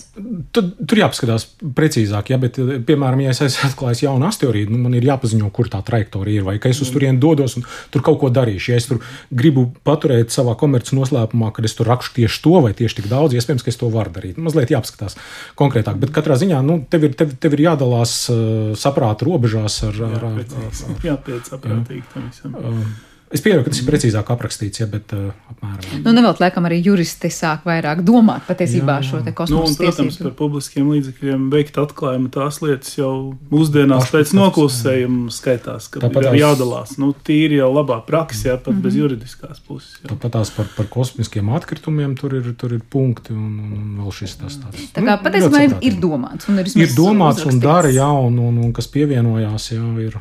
[0.52, 4.78] Tad, tur jāpaskatās precīzāk, ja, bet, eh, piemēram, ja es esmu atklājis jaunu asteroīdu, nu,
[4.78, 8.02] man ir jāpaziņo, kur tā trajektorija ir, vai ka es uz turieni dodos un tur
[8.02, 8.68] kaut ko darīšu.
[8.72, 9.00] Ja es tur
[9.32, 13.34] gribu paturēt savā komerces noslēpumā, kad es tur rakšu tieši to vai tieši tik daudz,
[13.34, 14.36] iespējams, ka es to varu darīt.
[14.36, 15.16] Mazliet jāpaskatās
[15.56, 20.02] konkrētāk, bet katrā ziņā nu, tev, ir, tev, tev ir jādalās uh, saprāta robežās ar.
[20.08, 20.98] ar, ar, ar, Precīzi.
[21.08, 22.60] Jāpiet saprātīgi tam visam.
[22.60, 26.02] ar Es pieņemu, ka tas ir precīzāk aprakstīts, ja, bet uh, apmēram.
[26.04, 29.08] Nu, nevēl, laikam, arī juristi sāk vairāk domāt patiesībā Jā, jā.
[29.08, 30.24] šo te Nu, un, kosmosa protams, tiesību.
[30.28, 33.12] par publiskiem līdzekļiem veikt atklājumu tās lietas jau
[33.50, 36.92] mūsdienās pēc noklusējuma skaitās, ka Tāpat ir jādalās.
[37.00, 38.82] Nu, tīri jau labā praksē, pat Mhm.
[38.84, 39.96] bez juridiskās puses.
[40.02, 40.10] Jā.
[40.12, 44.12] Tāpat tās par, par kosmiskiem atkritumiem tur ir, tur ir punkti un, un, un vēl
[44.12, 44.90] šis tas tāds.
[44.92, 46.48] Tā kā Nu, patiesībā ir, ir domāts.
[46.52, 47.64] Un ir, ir vismaz domāts un uzrakstīts.
[47.64, 50.20] dara, jā, un, un, un kas pievienojās, jā, ir.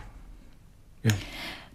[1.03, 1.12] Jā.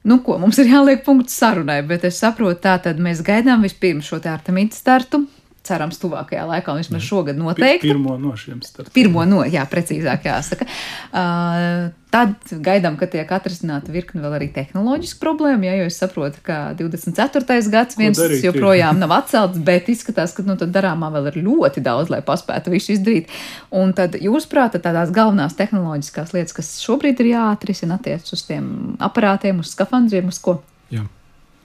[0.06, 4.06] Nu, ko mums ir jāliek punkts sarunai, bet es saprotu, tā tad mēs gaidām vispirms
[4.06, 5.24] šo te Artemīdu startu.
[5.66, 7.90] Cerams, tuvākajā laikā, un vismaz šogad noteikti.
[7.90, 8.94] Pirmo no šiem startiem.
[8.94, 10.68] Pirmo no, jā, precīzāk jāsaka.
[11.10, 16.40] Uh, tad gaidām, ka tiek atrisināta virkne vēl arī tehnoloģiska problēma, ja, jo es saprotu,
[16.46, 17.58] ka 24.
[17.72, 22.22] gads viens joprojām nav atcelts, bet izskatās, ka nu, darāmā vēl ir ļoti daudz, lai
[22.26, 23.32] paspētu visu izdarīt.
[23.74, 28.96] Un tad jūs prātat tādās galvenās tehnoloģiskās lietas, kas šobrīd ir jāatrisina attiec uz tiem
[29.02, 30.60] aparātiem, uz skafandriem, uz ko?
[30.94, 31.04] Jā.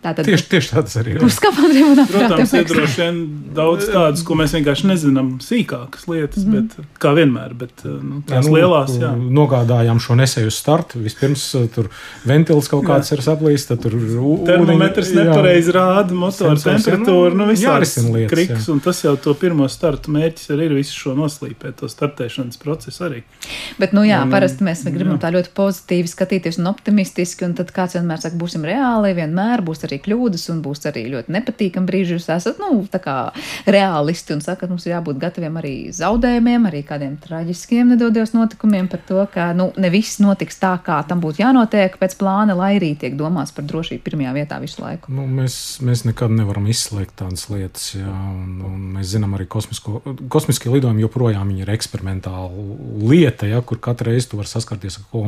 [0.02, 1.22] Tātad Tieši, tieši tāds arī ir.
[1.22, 2.32] uz skafandriem un aparātiem.
[2.32, 3.18] Protams, ir droši vien
[3.54, 6.56] daudz tādas, ko mēs vienkārši nezinām, sīkākas lietas, mm.
[6.56, 9.12] bet kā vienmēr, bet nu, tās jā, nu, lielās, jā.
[9.38, 11.04] Nogādājām šo nesēju uz startu.
[11.06, 11.92] Vispirms uh, tur
[12.26, 13.20] ventils kaut kāds jā.
[13.20, 13.94] ir saplīst, tad tur
[14.48, 18.74] termometrs nepareizi rāda motora temperatūru, nu, visādas lietas, kriks, jā.
[18.74, 23.06] un tas jau to pirmo startu mērķis arī ir visu šo noslīpēt, to startēšanas procesu
[23.06, 23.22] arī.
[23.78, 25.22] Bet, nu jā, un, parasti mēs gribam jā.
[25.28, 29.86] tā ļoti pozitīvi skatīties un optimistiski, un tad kāds vienmēr saka, būsim reāli, vienmēr būs
[29.92, 32.16] arī kļūdas un būs arī ļoti nepatīkami brīži.
[32.18, 32.82] Jūs esat nu,
[33.68, 39.04] realisti un sakat, mums ir jābūt gataviem arī zaudējumiem, arī kādiem traģiskiem nedodies notikumiem par
[39.08, 42.94] to, ka nu, ne viss notiks tā, kā tam būtu jānotiek pēc plāna, lai arī
[43.00, 45.12] tiek domāts par drošību pirmajā vietā visu laiku.
[45.14, 50.02] Nu, mēs, mēs nekad nevaram izslēgt tādas lietas, jā, un, un mēs zinām arī kosmisko,
[50.32, 52.50] kosmiskie lidojumi joprojām ir eksperimentāla
[53.12, 55.26] lieta, ja, kur katru reizi tu vari saskarties ar ko.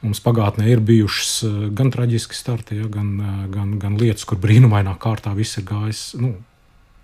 [0.00, 4.38] Mums pagātnē ir bijušas eh, gan traģiski starti, ja, gan, eh, gan, gan lietas, kur
[4.40, 6.04] brīnumainā kārtā viss ir gājis.
[6.20, 6.36] Nu,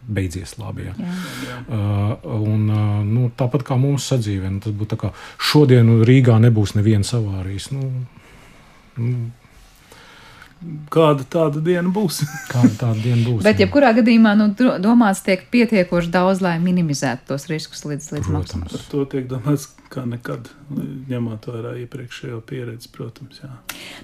[0.07, 0.84] Beidzies labi.
[0.87, 0.93] Ja.
[1.03, 1.14] Jā,
[1.49, 1.55] jā.
[1.66, 5.11] Uh, un, uh, nu, tāpat kā mūsu sadzīvē, nu, tas būtu tā, ka
[5.43, 7.72] šodien Rīgā nebūs nevienas avārijas.
[7.74, 7.89] Nu,
[9.03, 9.16] nu,
[10.95, 12.20] kāda tāda diena būs.
[12.53, 13.43] kāda tāda diena būs.
[13.49, 14.53] Bet, jebkurā gadījumā, nu,
[14.84, 18.70] domāts tiek pietiekoši daudz, lai minimizētu tos riskus līdz, līdz maksimumam.
[18.76, 20.49] Par to tiek domāts, kā nekad,
[21.09, 23.40] ņemot vērā iepriekšējo pieredzi, protams.
[23.40, 23.51] Jā.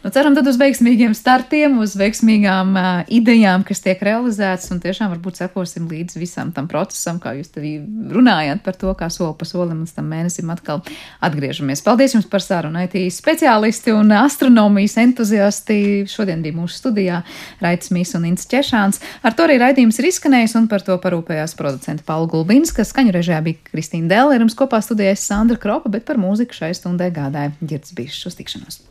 [0.03, 5.12] Nu, ceram tad uz veiksmīgiem startiem, uz veiksmīgām uh, idejām, kas tiek realizētas, un tiešām
[5.12, 9.49] varbūt sekosim līdz visam tam procesam, kā jūs te runājāt par to, kā soli pa
[9.49, 10.82] solim līdz tam mēnesim atkal
[11.24, 11.84] atgriežamies.
[11.84, 15.78] Paldies jums par sarunu, IT speciālisti un astronomijas entuziasti.
[16.11, 17.22] Šodien bija mūsu studijā
[17.62, 19.03] Raits Mīs un Ints Češāns.
[19.22, 22.86] Ar to arī raidījums ir izskanējis, un par to parūpējās producenta Paula Gulbinska.
[22.86, 27.11] Skaņu režijā bija Kristīna Dēlē, un kopā studējās Sandra Kropa, bet par mūziku šai stundai
[27.11, 28.78] gādāja Girds Bišs uz tikšanos.